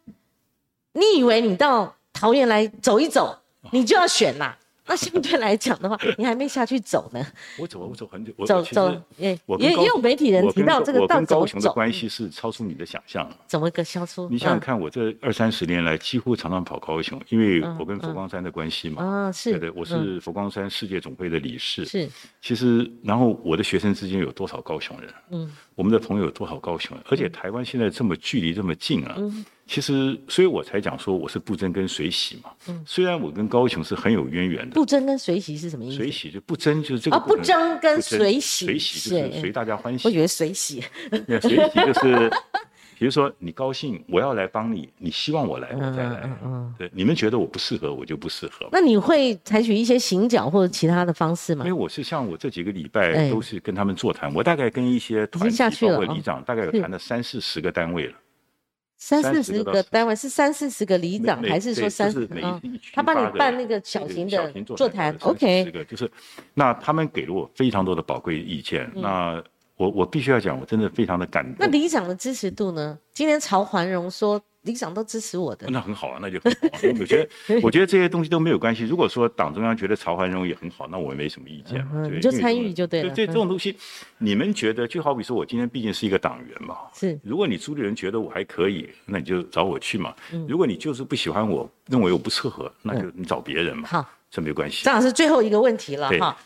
[0.93, 3.37] 你以为你到桃园来走一走，
[3.71, 7.25] 你就要选啦？”那相对来讲的话，你还没下去走呢。
[7.59, 8.33] 我走，我走很久。
[8.37, 11.01] 我走走，也也也有媒体人提到这个。
[11.01, 13.29] 我跟高雄的关系是超出你的想象。
[13.45, 14.27] 怎么个超出？
[14.29, 19.03] 你想想看，我这二三十年来几乎常常跑高雄，因为我跟佛光山的关系嘛。
[19.03, 19.51] 啊，是。
[19.51, 21.85] 对对，我是佛光山世界总会的理事。
[21.85, 22.09] 是。
[22.41, 25.13] 其实，然后我的学生之间有多少高雄人？
[25.31, 25.51] 嗯。
[25.77, 27.05] 我们的朋友有多少高雄人？
[27.07, 29.13] 而且台湾现在这么距离这么近啊。
[29.19, 29.45] 嗯。
[29.67, 32.49] 其实，所以我才讲说我是不争跟水洗嘛。
[32.67, 34.73] 嗯，虽然我跟高雄是很有渊源的。
[34.73, 35.97] 不争跟水洗是什么意思？
[35.97, 37.17] 水喜就不争就是这个。
[37.17, 38.65] 啊，不争跟水洗。
[38.65, 40.07] 水喜就是随大家欢喜。
[40.07, 40.81] 我以为水洗。
[41.11, 42.31] 水喜就是，
[42.97, 46.21] 比如说你高兴，我要来帮你，你希望我来，我再来。
[46.23, 46.75] 嗯嗯。
[46.77, 48.67] 对，你们觉得我不适合，我就不适合。
[48.71, 51.65] 那你会采取一些行脚或者其他的方式吗？
[51.65, 58.13] 因为我是像我这几个礼拜都是跟他们座谈，我大概跟一些团体包括里长，大概有谈了三四十个单位了。
[58.99, 62.27] 三四十个单位是三四十个里长，还是说三十？
[62.91, 65.65] 他帮你办那个小型的座谈，OK。
[65.65, 66.09] 这个就是，
[66.55, 68.89] 那他们给了我非常多的宝贵意见。
[68.95, 69.39] 那
[69.77, 71.55] 我我必须要讲，我真的非常的感动。
[71.59, 72.97] 那里长的支持度呢？
[73.13, 74.41] 今天曹环荣说。
[74.63, 76.67] 理长都支持我的，那很好啊，那就很好。
[76.99, 78.83] 我觉得，我觉得这些东西都没有关系。
[78.83, 81.87] 如果说党中央觉得曹环荣也很好，那我也没什么意见。
[82.13, 83.09] 你就参与就对了。
[83.15, 83.77] 对这种东西，
[84.17, 86.75] 你们觉得就好比说我今天毕竟是一个党员嘛。
[86.93, 87.17] 是。
[87.23, 90.13] 如果你朱立人觉得我还可以，那你就找我去嘛。
[90.49, 93.87] 如果你就是不喜欢我，认为我不适合，那就你找别人嘛。
[93.87, 94.83] 好，这没关系。
[94.83, 96.37] 张老师，最后一个问题了哈。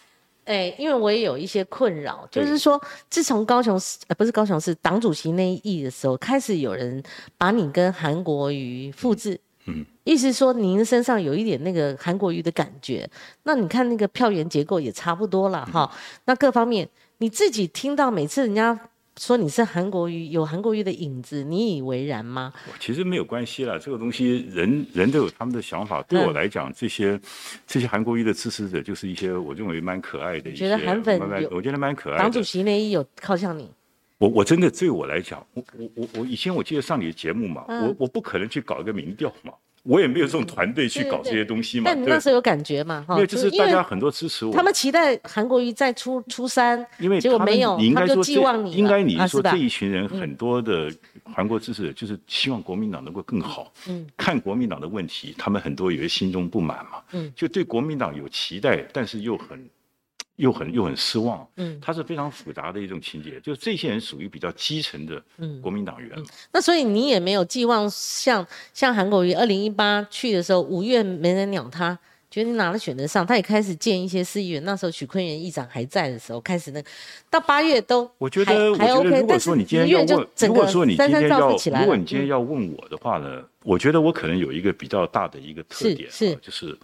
[0.45, 7.01] 哎，因为我也有一些困扰，就是说，自从高雄市呃不是高雄市党主席那一役的时候，开始有人
[7.37, 13.09] 把你跟韩国瑜复制，嗯，意思说您身上有一点那个韩国瑜的感觉，
[13.43, 15.91] 那你看那个票源结构也差不多了哈，
[16.25, 16.89] 那各方面
[17.19, 18.79] 你自己听到每次人家。
[19.17, 22.53] 说你是韩国瑜，有韩国瑜的影子，你以为然吗？
[22.79, 26.01] 其实没有关系啦，这个东西人人都有他们的想法。
[26.03, 27.19] 对我来讲，这些
[27.67, 30.51] 这些韩国瑜的支持者，就是一些我认为蛮可爱的。
[30.53, 31.19] 觉得韩粉
[31.51, 32.17] 我觉得蛮可爱。
[32.17, 33.69] 党主席那一有靠向你。
[34.17, 39.51] 我我真的对我来讲，我我我我以前我记得上你的节目嘛，嗯我我不可能去搞一个民调嘛，
[39.83, 43.03] 我也没有这种团队去搞这些东西嘛，但你那时候有感觉嘛？
[43.07, 50.91] 哈，因为就是大家很多支持我，他们期待韩国瑜再出出山，因为结果没有，你应该说这寄望你应该你说这一群人很多的
[51.33, 57.31] 韩国支持者就是希望国民党能够更好，嗯看国民党的问题，他们很多有些心中不满嘛，嗯。
[57.35, 59.67] 就对国民党有期待，但是又很
[60.41, 61.79] 又很又很失望，嗯。
[61.79, 65.61] 他是非常复杂的一种情节，就是这些人属于比较基层的嗯。
[65.61, 66.09] 国民党员，
[66.51, 71.97] 那所以你也没有寄望像像韩国瑜二零一八去的时候，五月没人鸟他，
[72.29, 73.25] 觉得你哪能选得上？
[73.25, 76.83] 他也开始建一些市议员，那时候许坤元议长还在的时候，开始那
[77.29, 82.29] 到八月都我觉得，我还觉得，OK，如果说你今天要问，如果说你今天要，如果你今天嗯。
[82.29, 86.35] 要问我的话呢，我觉得我可能有一个比较大的一个特点啊，是是。
[86.41, 86.77] 就是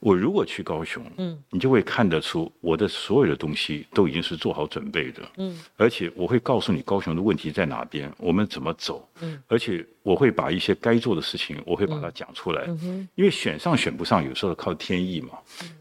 [0.00, 13.08] 我如果去高雄，嗯，你就会看得出我的所有的东西都已经是做好准备的，嗯，而且我会告诉你高雄的问题在哪边，我们怎么走，嗯，而且我会把一些该做的事情，我会把它讲出来，嗯哼。
[13.14, 15.30] 因为选上选不上，有时候靠天意嘛，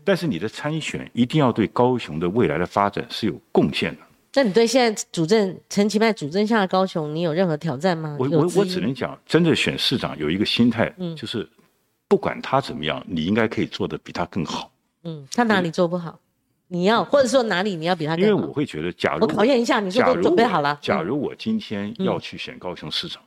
[0.04, 4.02] 但是你的参选一定要对高雄的未来的发展是有贡献的。
[4.38, 8.18] 那你对现在主政陈其迈主政下的高雄，你有任何挑战吗？
[8.20, 11.16] 我我我只能讲，真的选市长有一个心态，嗯。
[11.16, 11.48] 就是
[12.08, 14.72] 不管他怎么样，你应该可以做得比他更好。
[15.04, 16.20] 嗯，他哪里做不好？
[16.68, 18.34] 你要或者说哪里你要比他因为？
[18.34, 20.74] 我会觉得，假如我考验一下，你说都假如我准备好了？
[20.74, 23.22] 嗯假如我今天要去选高雄市长，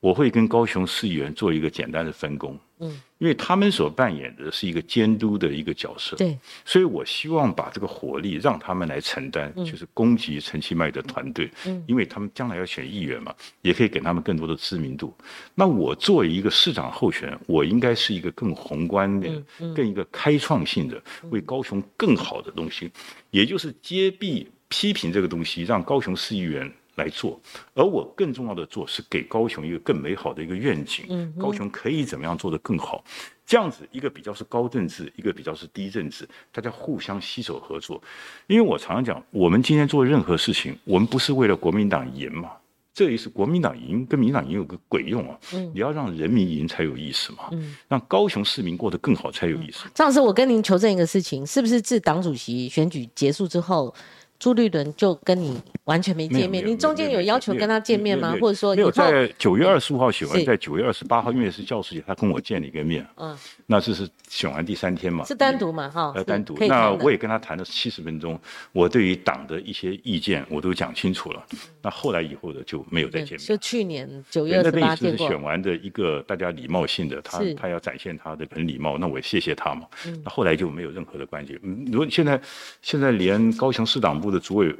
[0.00, 2.58] 我会跟高雄市议员做一个简单的分工。
[2.80, 6.16] 嗯，因为他们所扮演的是一个监督的一个角色。
[6.16, 15.12] 对，所以我希望把这个火力让他们来承担，就是攻击陈其迈的团队，嗯因为他们将来要选议员嘛，也可以给他们更多的知名度。
[15.56, 19.28] 那我作为一个市长候选人，我应该是一个更宏观的、
[19.58, 22.88] 嗯更一个开创性的，为高雄更好的东西，
[23.32, 26.72] 也就是揭弊批评这个东西，让高雄市议员。
[26.98, 27.40] 来做，
[27.72, 31.06] 而我更重要的做是给高雄一个更美好的一个愿景。
[31.08, 33.02] 嗯高雄可以怎么样做得更好？
[33.46, 38.02] 这样子一个比较是高政治，一个比较是低政治，大家互相携手合作。
[38.46, 42.50] 因为我常常讲，我们今天做任何事情，我们不是为了国民党赢嘛，
[42.92, 45.38] 这里是国民党赢跟民党赢有个鬼用啊！
[45.54, 49.86] 嗯你要让人民赢才有意思嘛，嗯让高雄市民过得更好才有意思。
[49.94, 53.94] 张老师，我跟您求证一个事情，是不是自党主席选举结束之后，
[54.38, 56.64] 朱立伦就跟你完全没见面？
[56.64, 63.36] 你中间有要求跟他见面吗或者说以没有，在九月二十五号选完，在九月二十八号，因为是教师节，他跟我见了一个面，嗯，
[63.66, 65.88] 那这是选完第三天嘛，是单独嘛？
[65.88, 68.38] 哈，呃，单独那我也跟他谈了七十分钟，
[68.70, 71.44] 我对于党的一些意见我都讲清楚了。
[71.88, 73.46] 那后来以后的就没有再对见面。
[73.46, 79.86] 就去年九月那八见过，是选完的一个大家礼貌性的，他他要展现他的很礼貌，那我也谢谢他嘛。
[80.04, 81.58] 嗯那后来就没有任何的关系。
[81.62, 82.38] 嗯，如果现在
[82.82, 84.74] 现在连高雄市党部的主委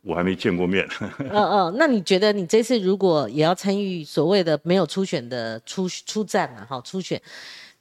[0.00, 0.88] 我还没见过面，
[1.18, 7.20] 嗯嗯，那你觉得你这次如果也要参与所谓的没有初选的初初战啊，哈，初选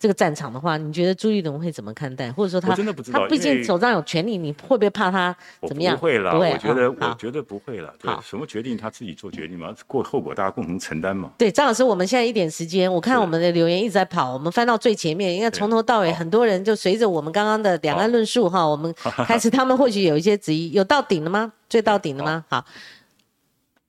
[0.04, 2.30] 这个战场的话，你觉得朱立伦会怎么看待？
[2.30, 5.34] 或者说他真的不知道他毕竟手上有权利，你会不会怕他
[5.66, 5.95] 怎么样？
[5.95, 7.95] 不会了，我觉得我觉得不会了。
[7.97, 11.32] 对好，什么决定他自己做决定嘛，过后果大家共同承担嘛。
[11.38, 18.93] 对，张老师，我们现在一点时间，我看我们的留言一直在跑，我们翻到最前面，应该从头到尾很多人就随着我们刚刚的两岸好论述哈，我们
[19.26, 21.54] 开始他们或许有一些质疑，有到顶了吗？
[21.70, 22.43] 最到顶了吗？
[22.49, 22.66] 好，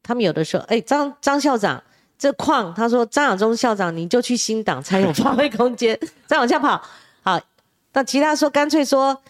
[0.00, 1.82] 他们有的说，哎，张张校长。
[2.18, 6.80] 这矿，他说张亚中校长，你就去新党才有发挥空间， 再往下跑。
[7.22, 7.40] 好，
[7.92, 9.20] 那其他说干脆说，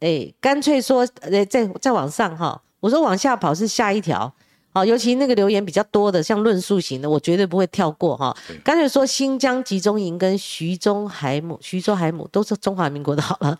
[0.00, 2.60] 哎，干脆说，呃，再再往上哈。
[2.80, 4.32] 我说往下跑是下一条，
[4.72, 8.56] 好，尤其那个留言比较多的，像论述型的，我绝对不会跳过哈对。
[8.58, 13.56] 干脆说新疆集中营跟徐州海姆、徐州海姆都是中华民国的好了，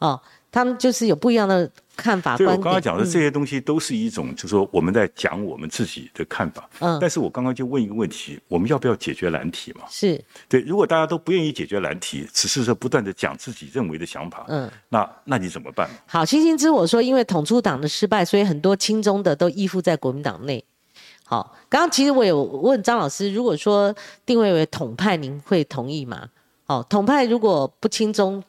[0.00, 0.20] 哦，
[0.54, 2.54] 他们就是有不一样的看法所以我。
[2.54, 6.70] 刚刚讲的嗯这些东西都是一种，就是说我们在讲我们自己的看法。
[6.78, 9.80] 嗯但是我刚刚就问一个问题：我们要不要解决难题嘛？
[9.90, 14.70] 是对，如果大家都不愿意解决难题，只是说不断的讲自己认为的想法，嗯。
[14.90, 15.90] 那那你怎么办？
[16.06, 20.64] 好，星星之我说，因为统出党的失败，所以很多亲中的都依附在国民党内。
[21.24, 23.92] 好，刚刚其实我有问张老师，如果说
[24.24, 26.28] 定位为统派，您会同意吗？
[26.66, 28.42] 哦，统派如果不亲中，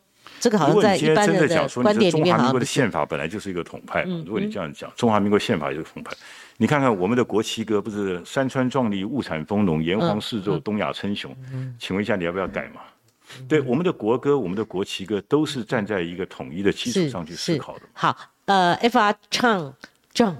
[0.45, 2.65] 这个好如像在果你今天一般人真的讲说，观你这中点里面华民国的。
[2.67, 6.15] 宪法本来就是一个统派如果你这样讲，中华民国宪法也是统派。
[6.57, 11.35] 你看看我们的国旗歌，不是山川壮丽，物产丰隆，炎黄世嗯胄，东亚称雄。
[11.79, 12.81] 请问一下，你要不要改嘛？
[13.49, 17.81] 对，我们的国歌、我们的国旗歌都是站在一个统一的基础上去思考的。
[17.91, 18.15] 好，
[18.45, 19.73] 呃，F R Chang
[20.13, 20.35] John。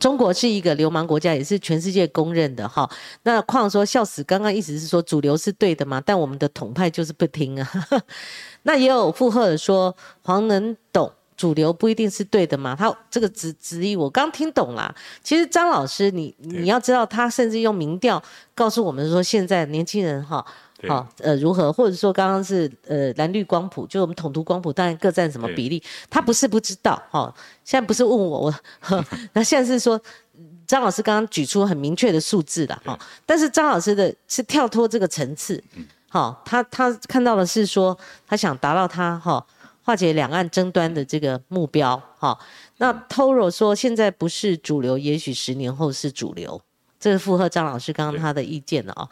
[0.00, 2.90] 中国是一个流氓国家，也是全世界公认的哈。
[3.22, 6.02] 那况说笑死，刚刚意思是说主流是对的嘛？
[6.04, 7.70] 但我们的统派就是不听啊。
[8.64, 12.74] 那也有附和的说，黄能懂主流不一定是对的嘛？
[12.74, 14.92] 他这个质质疑我刚听懂啦。
[15.22, 18.22] 其实张老师，你你要知道，他甚至用民调
[18.54, 20.44] 告诉我们说，现在年轻人哈。
[20.88, 21.72] 好，呃，如何？
[21.72, 25.82] 或者说刚刚是呃蓝绿光谱，就我们统独光谱，当然各占什么比例？
[26.08, 27.32] 他不是不知道，哈，
[27.64, 28.54] 现在不是问我，我，
[29.34, 30.00] 那现在是说
[30.66, 35.62] 张老师刚刚举出很明确的数字了，哈，但是张老师的是跳脱这个层次，
[36.08, 39.44] 好，他他看到的是说他想达到他哈
[39.82, 42.38] 化解两岸争端的这个目标，哈，
[42.78, 46.60] 那 Toro 说现在不是主流，也许十年后是主流，
[46.98, 49.08] 这是符合张老师刚刚他的意见的哦。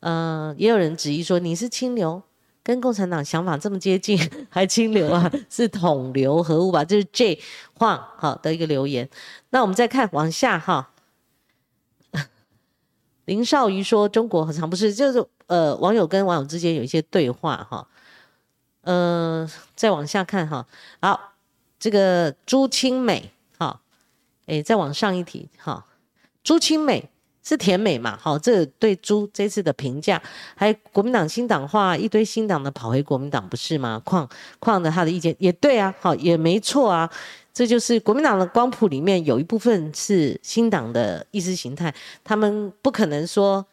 [0.00, 2.22] 呃，也有人质疑说你是清流，
[2.62, 4.18] 跟共产党想法这么接近，
[4.48, 5.30] 还清流啊？
[5.50, 6.84] 是统流合物吧？
[6.84, 7.40] 这是 J
[7.74, 9.08] 晃好的一个留言。
[9.50, 10.90] 那我们再看往下哈，
[13.26, 14.94] 林少瑜说中国何尝不是？
[14.94, 17.88] 就是呃，网友跟网友之间有一些对话哈。
[18.82, 20.66] 呃，再往下看哈，
[21.00, 21.34] 好，
[21.78, 23.80] 这个朱清美哈，
[24.46, 25.84] 哎，再往上一题哈，
[26.44, 27.10] 朱清美。
[27.48, 28.14] 是甜美嘛？
[28.20, 30.20] 好，这对朱这次的评价，
[30.54, 33.98] 还国民党新党化一堆新党的跑回国民党不是吗？
[34.04, 34.28] 况
[34.58, 37.08] 况的他的意见也对啊，好也没错啊，
[37.54, 43.64] 这就是国民党的光谱里面有一部分是新党的意识形态，他们不可能说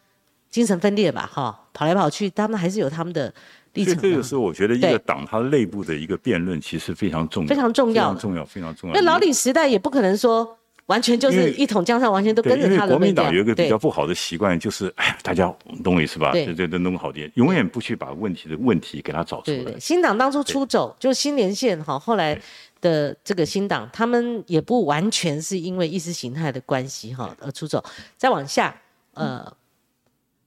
[0.49, 1.29] 精神分裂吧？
[1.29, 3.33] 哈，跑来跑去，他们还是有他们的。
[3.73, 8.95] 所以这个时候，我觉得一个党它内部的一个辩论其实非常重要，非常重要，非常重要，非常重要。
[8.95, 10.57] 那老李时代也不可能说。
[10.87, 12.89] 完全就是一统江山，完全都跟着他的。
[12.91, 15.45] 国民党有一个比较不好的习惯，就是哎呀，大家
[15.83, 16.31] 懂我意思吧？
[16.31, 19.79] 对对对，弄好点，永远不去把问题的问题给他找出来。
[19.79, 22.39] 新党当初出走，就新连线哈，后来
[22.81, 27.83] 的这个新党，他们也不完全是因为意识形态的关系哈而出走。
[28.15, 28.79] 再往下，
[29.15, 29.51] 呃，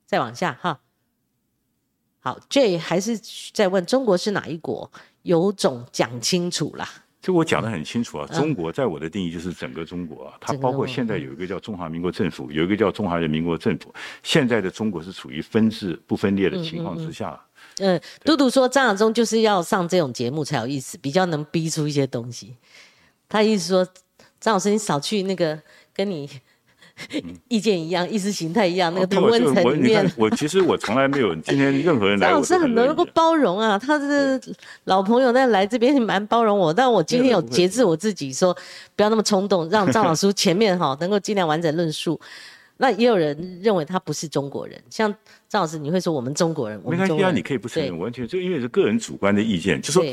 [0.07, 0.79] 再往下哈。
[2.21, 3.19] 好，J 还是
[3.53, 4.91] 在问中国是哪一国？
[5.23, 6.89] 有种讲清楚啦。
[7.21, 13.93] 这我讲的很清楚啊，中国在我的定义就是整个中国啊，它包括现在有一个叫中华民国政府，有一个叫中华人民国政府。
[14.23, 17.39] 现在的中国是处于分治不分裂的情况之下。
[17.79, 22.57] 嗯，嘟嘟说张亚中就是要上这种节目才有意思，比较能逼出一些东西。
[23.29, 23.85] 他意思说，
[24.41, 25.61] 张老师你少去那个
[25.93, 26.29] 跟你。
[27.49, 34.41] 意见一样，意识形态一样，那个同温层里面，我其实我从来没有今天任何人来，张老师很能够包容啊，他是
[34.85, 36.73] 老朋友，但来这边蛮包容我。
[36.73, 38.57] 但我今天有节制我自己，说
[38.97, 42.21] 不要那么冲动，让张老师 前面哈能够尽量完整论述。
[42.79, 45.13] 那也有人认为他不是中国人，像
[45.49, 50.05] 张老师，你会说我们中国人，没关系啊，你可以不承认，完全就因为是个人主观的意见，就说。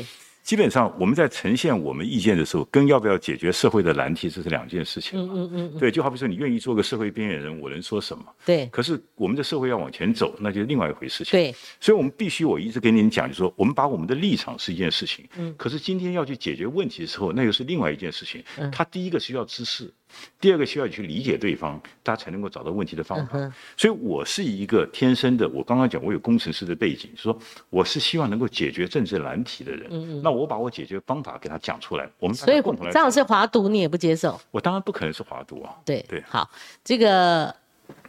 [0.46, 5.18] 基本上我们在呈现我们意见的时候，跟要不要解决社会的难题，这是两件事情。
[5.18, 5.78] 嗯嗯嗯。
[5.80, 8.24] 对，就好比说你愿意做个社会边缘人，我能说什么？
[8.44, 8.64] 对。
[8.66, 11.32] 可是我们的社会要往前走，那就是另外一回事情。
[11.32, 11.52] 对。
[11.80, 15.24] 所以我们必须，我一直跟您讲，就是说，我们把我们的立场是一件事情。
[15.36, 15.52] 嗯。
[15.58, 18.40] 可是今天要去解决问题的时候，那又是另外一件事情。
[18.56, 18.70] 嗯。
[18.70, 19.92] 他第一个需要知识。
[20.40, 23.38] 第二个需要你去理解对方，大家才能够找到问题的方法。
[23.76, 27.36] 所以，我是一个天生的，我刚刚讲我有工程师的背景，说
[27.70, 29.86] 我是希望能够解决政治难题的人。
[29.90, 30.22] 嗯嗯。
[30.22, 32.92] 那我把我解决方法给他讲出来，我们所以共同来。
[32.92, 34.40] 张老师华独你也不接受？
[34.50, 35.74] 我当然不可能是华独啊。
[35.84, 36.22] 对对。
[36.28, 36.48] 好，
[36.84, 37.54] 这个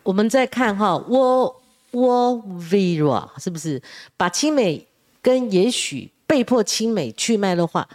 [0.04, 3.82] 我们再看哈，沃沃 Vera 是不是
[4.16, 4.86] 把亲美
[5.22, 7.88] 跟也许被迫亲美去脉的话？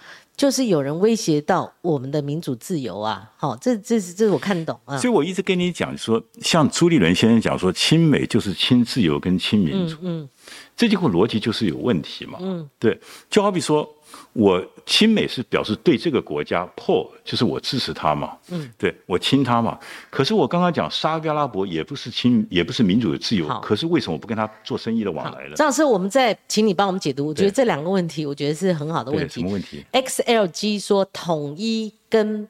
[0.42, 3.30] 就是有人威胁到我们的民主自由啊！
[3.36, 4.98] 好，这这是这是我看懂啊。
[4.98, 10.28] 所以我一直跟你讲说，像朱立伦先生讲说，亲美就是亲自由跟亲民主，嗯，
[10.76, 12.40] 这句话逻辑就是有问题嘛。
[12.42, 12.98] 嗯，对，
[13.30, 13.88] 就好比说。
[14.32, 19.78] 我亲美是表示对这个国家破，就是我支持他嘛，嗯，对我亲他嘛。
[20.10, 23.46] 可是我刚刚讲沙特阿拉伯也不是亲，也不是民主的自由。
[23.60, 25.54] 可是为什么我不跟他做生意的往来呢？
[25.56, 27.26] 张老师，我们再请你帮我们解读。
[27.26, 29.40] 我觉得这两个问题，我觉得是很好的问题。
[29.40, 32.48] 什么问题？XLG 说统一跟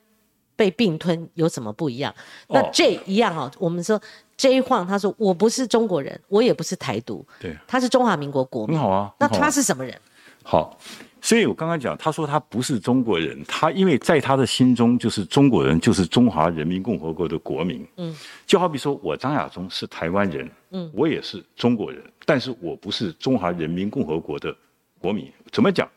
[0.54, 2.14] 被并吞有什么不一样？
[2.48, 3.50] 那 J 一样哦。
[3.58, 4.00] 我们说
[4.36, 8.78] J 晃他说我不是中国人，我也不是台独，对，他是中华民国国民。
[8.78, 9.12] 很好啊。
[9.18, 9.98] 那他是什么人？
[10.44, 10.78] 好。
[11.22, 17.86] 所以我刚刚讲，他说他不是中国人，他因为在他的心中就是中国人，就是中华人民共和国的国民。
[17.96, 18.14] 嗯，
[18.44, 24.54] 就好比说我张亚中是台湾人，嗯，我也是中国人，但是我不是中华人民共和国的
[24.98, 25.30] 国民。
[25.52, 25.88] 怎么讲？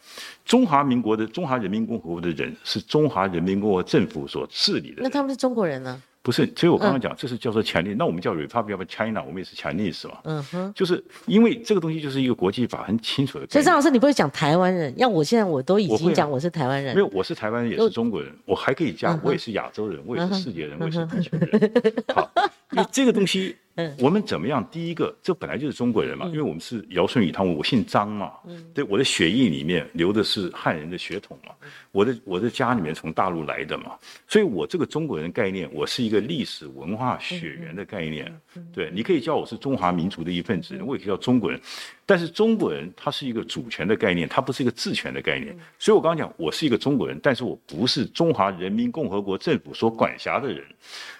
[0.45, 5.01] 中华民国的中华人民共和国的人是中华人民共和国政府所治理的。
[5.01, 5.99] 那他们是中国人呢？
[6.25, 7.93] 不是，所以我刚刚讲，这是叫做权力。
[7.93, 10.21] 那我们叫 Republic of China，我们也是强烈是吧？
[10.23, 13.45] 嗯哼，就是因为这个东西就是一个国际法很清楚的。
[13.45, 14.91] 所以张老师，你不会讲台湾人？
[14.97, 16.95] 要我现在我都已经讲我是台湾人。
[16.95, 21.93] 没有，我是台湾人，也是中国人，我还可以加，我也是亚洲人，我也是世界人，我也是地球人。
[22.15, 22.27] 好，
[22.71, 24.65] 因为这个东西嗯，我们怎么样？
[24.71, 31.53] 第一个，这本来就是中国人嘛，因为我们是尧舜禹汤，我姓张嘛，嗯，对，我的血液里面流的是汉人的血统嘛，
[31.91, 33.91] 我的我的家里面从大陆来的嘛，
[34.29, 38.33] 所以我这个中国人概念，我是一个历史文化血缘的概念，
[38.73, 41.59] 对，你可以叫我是中华民族的一份子，我也可以叫中国人，
[42.05, 50.63] 但是中国人他是一个主权的概念，他不是一个治权的概念，所以我刚刚讲，我是一个中国人，但是我不是中华人民共和国政府所管辖的人。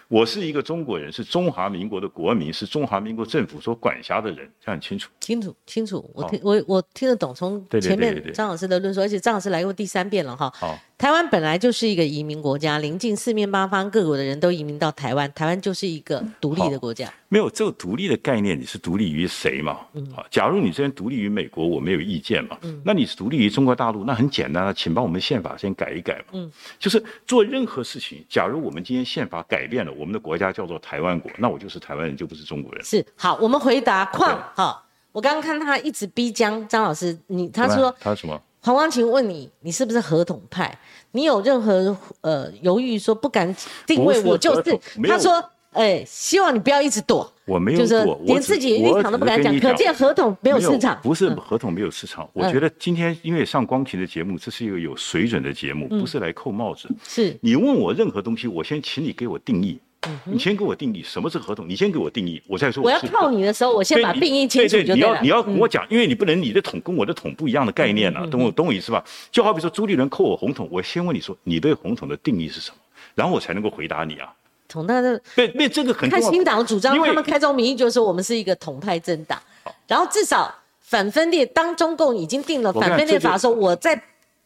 [0.08, 5.10] 我是一个中国人，是中华民国的国民，是中华民国政府所管辖的人，这样清楚？
[5.20, 6.10] 清楚，清楚。
[6.14, 10.52] 我听我我听得懂，从前面张老师的论述，而且张老师来过第三遍了哈。
[10.56, 17.14] 好，台湾本来就是一个移民国家，临近四面八方各国的人都移民到台湾，台湾就是一个独立的国家。
[17.28, 19.80] 没有这个独立的概念，你是独立于谁嘛？
[19.94, 22.58] 嗯，好，假如你这边独立于美国，我没有意见嘛。
[22.62, 26.26] 嗯，那你是独立于中国大陆，那很简单啊，请把我们宪法先改一改嘛。
[26.32, 26.50] 嗯，
[26.80, 32.82] 就是做任何事情，假如我们今天宪法改变了，我们的国家叫做台湾国，那我就是台湾人，就不是中国人。
[32.86, 34.82] 是，好，我们回答矿哈。
[35.12, 38.42] 我刚刚看他一直逼江张老师，你他说他什么？
[38.66, 40.76] 黄光琴问你，你是不是合同派？
[41.12, 43.56] 你有任何呃犹豫说不敢
[43.86, 44.80] 定位我就是？
[45.08, 45.44] 他说。
[45.76, 47.30] 哎，希望你不要一直躲。
[47.44, 50.98] 我没有躲，连自己立场都不敢讲，可见合同没有市场。
[51.04, 56.88] 不是合同没有市场，我觉得今天因为上光琴的节目，这是一个有水准的节目，不是来扣帽子。
[57.04, 59.78] 是你问我任何东西，我先请你给我定义。
[60.26, 62.84] 你先给我定义什么是合同，你先给我定义，我再说。
[62.84, 64.96] 我要靠你的时候，我先把定义清楚就对了。
[64.96, 69.04] 你要你要跟我讲，因为你不能你的桶跟我的桶不一样的概念呢，懂我懂我意思吧？
[69.32, 72.78] 就好比说朱立伦扣我红桶，我先问你说你对红桶的定义是什么，
[73.16, 74.34] 然后我才能够回答你啊。
[74.68, 79.40] 统派的，对，对，这个很看新党主张，他们开宗明义就是说我们是一个统派政党，
[79.88, 81.46] 然后至少反分裂。
[81.46, 84.02] 当中共已经定了反分裂法的时候，我在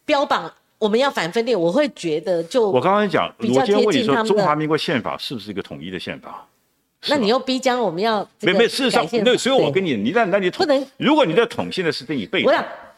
[0.05, 6.47] 标榜我们要反分裂，我会觉得就我刚刚讲，我今天问你说，中华民国宪法是不是一个统一的宪法？
[7.07, 12.43] 那你又逼将我们要没没，事实上，那所以我跟你，你那那你不能，如果你在统现在是等于被，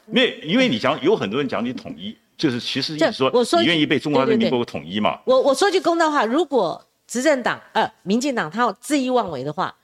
[0.06, 5.20] 没，因为你讲有很多人讲你统一，就是其实意思说你愿意被中华人民共和国统一嘛？
[5.26, 6.82] 我我说句公道话，如果。
[7.08, 9.81] 执政党呃，民进党他要恣意妄为的话，嗯，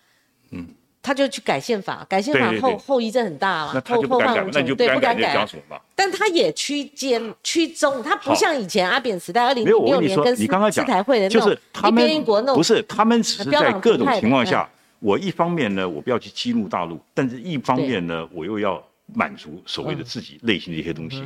[1.07, 5.47] 他就去改宪法，改宪法后后遗症很大嘛，后后患无穷，对，不敢改。
[5.95, 11.57] 但他也区间区中，他不像以前阿扁时代二零零六年跟你刚刚讲台会的那种
[11.87, 14.69] 一边一国那种，不是他们只是在各种情况下，
[14.99, 21.25] 我一方面呢，我不要去激怒大陆，但是一方面呢，我又要满足所谓的自己内心的一些东西，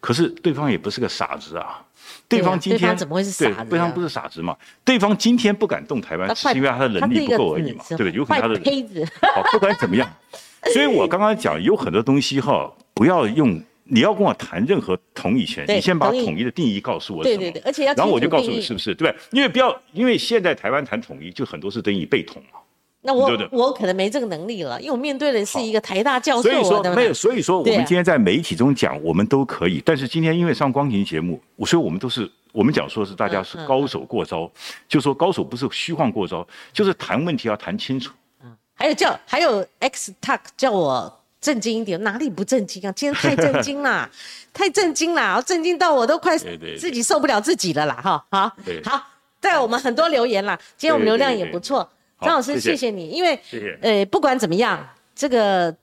[0.00, 1.82] 可是对方也不是个傻子啊。
[2.36, 3.70] 对方今天怎么会是傻子？
[3.70, 4.56] 对方不是傻子嘛？
[4.84, 7.84] 对方今天不敢动台湾，是因为他的能力不够而已嘛？
[7.88, 8.12] 对不对？
[8.12, 10.10] 有可能他的好，不管怎么样，
[10.72, 13.62] 所以我刚刚讲有很多东西哈，不要用。
[13.86, 19.14] 你要跟我谈任何统一权，你先把统一的定义告诉我对对对，而且要然后我就告诉你是不是对？
[19.30, 22.58] 因为不要，因为现在台湾谈统一，就很多是等于被统嘛。
[23.06, 26.42] 那我我可能没这个能力了，因为我面对的是一个台大教授。
[26.42, 29.82] 所以说没有，所以说我们今天在媒体中讲，我们都可以。
[29.84, 34.50] 但是今天因为上光庭节目，我所以我们都是我们讲说是大家是高手过招，
[34.88, 38.10] 就说高手不是虚晃过招，就是谈问题要谈清楚。
[38.42, 42.92] 嗯，还有叫还有 X Talk 叫我震惊一点，哪里不震惊啊？
[42.92, 44.08] 今天太震惊了，
[44.54, 48.00] 太震惊了，震惊到我都快自己受不了自己了啦！
[48.02, 48.50] 哈，好，
[48.82, 49.06] 好，
[49.42, 51.86] 对我们很多留言啦，今天我们流量也不错。
[52.20, 53.38] 张老师，谢谢你，因为
[53.80, 55.74] 呃，不管怎么样，这个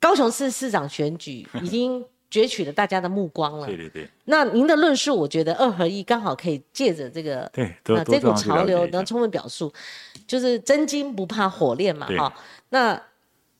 [0.00, 3.66] 高雄市市长选举 已经攫取了大家的目光了。
[3.66, 4.08] 对对对。
[4.24, 7.74] 那您的论述，我觉得二合一刚好可以借着这个对
[8.04, 9.72] 这股潮流，能充分表述，
[10.26, 12.34] 就是真金不怕火炼嘛，哈。
[12.70, 13.00] 那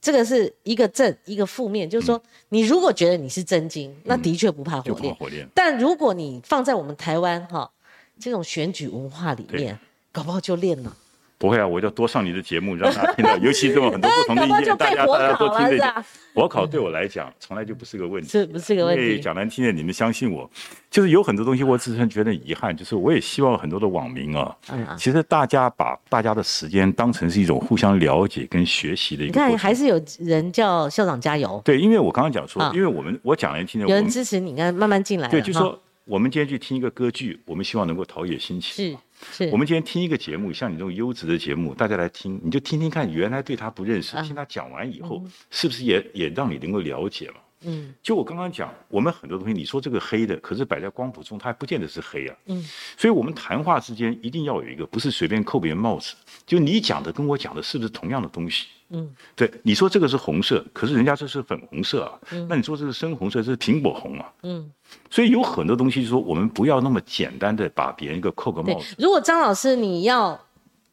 [0.00, 2.20] 这个是一个正一个负面，就是说，
[2.50, 5.14] 你如果觉得你是真金，那的确不怕火炼。
[5.14, 5.48] 火炼。
[5.54, 7.70] 但如果你放在我们台湾哈
[8.18, 9.78] 这种选举文化里面，
[10.12, 10.96] 搞不好就炼了。
[11.44, 13.36] 不会啊，我就多上你的节目，让大家听到。
[13.44, 16.04] 尤其这么很多不同的意见，大家大家都听得。
[16.34, 19.20] 火考对我来讲，从来就不是个问题，是不是个问题？
[19.20, 20.50] 讲难听点，你们相信我，
[20.90, 24.56] 就是有很多东西，我自身觉得遗憾，就是我也希望很多的网民啊，
[24.96, 29.32] 其实大家把大家的时间当成是一种互相了解跟学习的一个。
[29.32, 31.60] 你看，还是有人叫校长加油。
[31.62, 35.28] 对，因为我刚刚讲说，因为我们我讲难听点，有人支持你，看慢慢进来。
[35.28, 38.72] 对，就说我们今天去听一个歌剧，我们希望能够陶冶心情。
[38.72, 38.96] 是。
[39.32, 47.36] 是我们今天听一个节目，像你这种优质的节目，大家来听，你就听听看，原来对他不认识，听他讲完以后，是不是也也让你能够了解嘛？
[47.62, 52.36] 嗯，就我刚刚讲，我们很多东西，你说这个黑的，可是摆在光谱中，它还不见得是黑啊。
[52.46, 52.62] 嗯，
[52.98, 56.14] 所以我们谈话之间一定要有一个，不是随便扣别人帽子，
[56.44, 58.66] 就你讲的跟我讲的是不是同样的东西？
[58.94, 62.12] 嗯，对，你说这个是红色，可是人家这是粉红色啊。
[62.30, 64.32] 嗯，那你说这是深红色，这是苹果红啊。
[64.44, 64.70] 嗯，
[65.10, 68.94] 所以有很多东西，说我们不要那么简单的把别人一个扣个帽子。
[68.98, 70.40] 如果张老师你要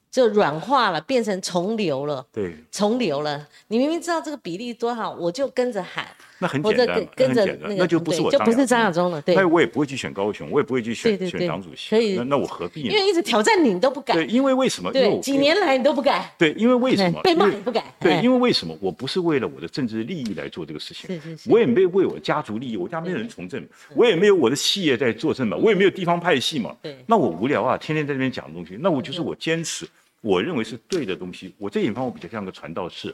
[0.10, 3.48] 就软化了，变成重流了，对，重流了。
[3.68, 6.08] 你明明知道这个比例多少，我就跟着喊，
[6.42, 12.90] 那很简单跟，跟着那很简单那个，那就不是我对就不是张亚亚中了，对那，我也不会去选高雄，我也不会去选选党主席，所以那那我何必呢？
[12.90, 14.92] 因为一直挑战你，你都不敢，对，因为为什么？
[14.94, 17.22] 因为几年来你都不敢，对，因为为什么？
[17.22, 18.76] 被骂因为也不敢，对，哎因为为什么？
[18.82, 23.64] 我不是为了我的政治利益来做这个事情，是是是我也没有为我家族利益，我家没有人从政，
[23.96, 29.88] 我也没有我的企业在做政嘛，我也没有地方派系嘛，对那我无聊啊，天天在那边讲东西，那我就是我坚持。
[30.22, 33.14] 我认为是对的东西，我这一方我比较像个传道士，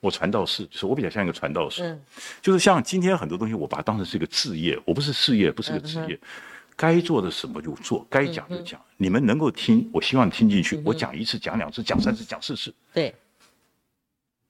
[0.00, 2.02] 我传道士就是我比较像一个传道士，嗯
[2.42, 6.18] 就是像今天很多东西，我把它当成是一个职业，我不是事业，不是个职嗯业，
[6.74, 13.14] 该做的什么就做，该讲就讲，你们能够听，我希望听进嗯去，我讲一次，讲两次，讲三次，讲四次，对，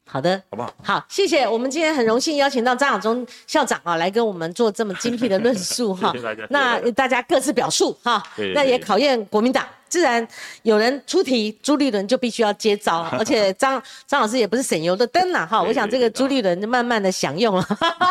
[0.06, 0.42] 好的。
[0.48, 0.74] 好不好？
[0.82, 1.46] 好，谢谢。
[1.46, 6.46] 我们今天很荣幸邀请到张亚中校长啊，来跟我们做这么精辟的论述 哈谢谢大家。
[6.48, 9.68] 那大家各自表述哈对对，那也考验国民党。
[9.92, 10.26] 自然
[10.62, 15.62] 有人出题，朱立伦就必须要接招， 而且张张老师也不是省油的灯呐哈。
[15.62, 17.62] 我想这个朱立伦就慢慢的享用了。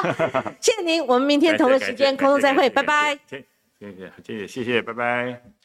[0.62, 3.18] 谢谢您，我们明天同一时间空中再会， 拜拜。
[3.28, 3.44] 谢
[3.80, 3.92] 谢
[4.24, 5.61] 谢谢谢谢，拜拜。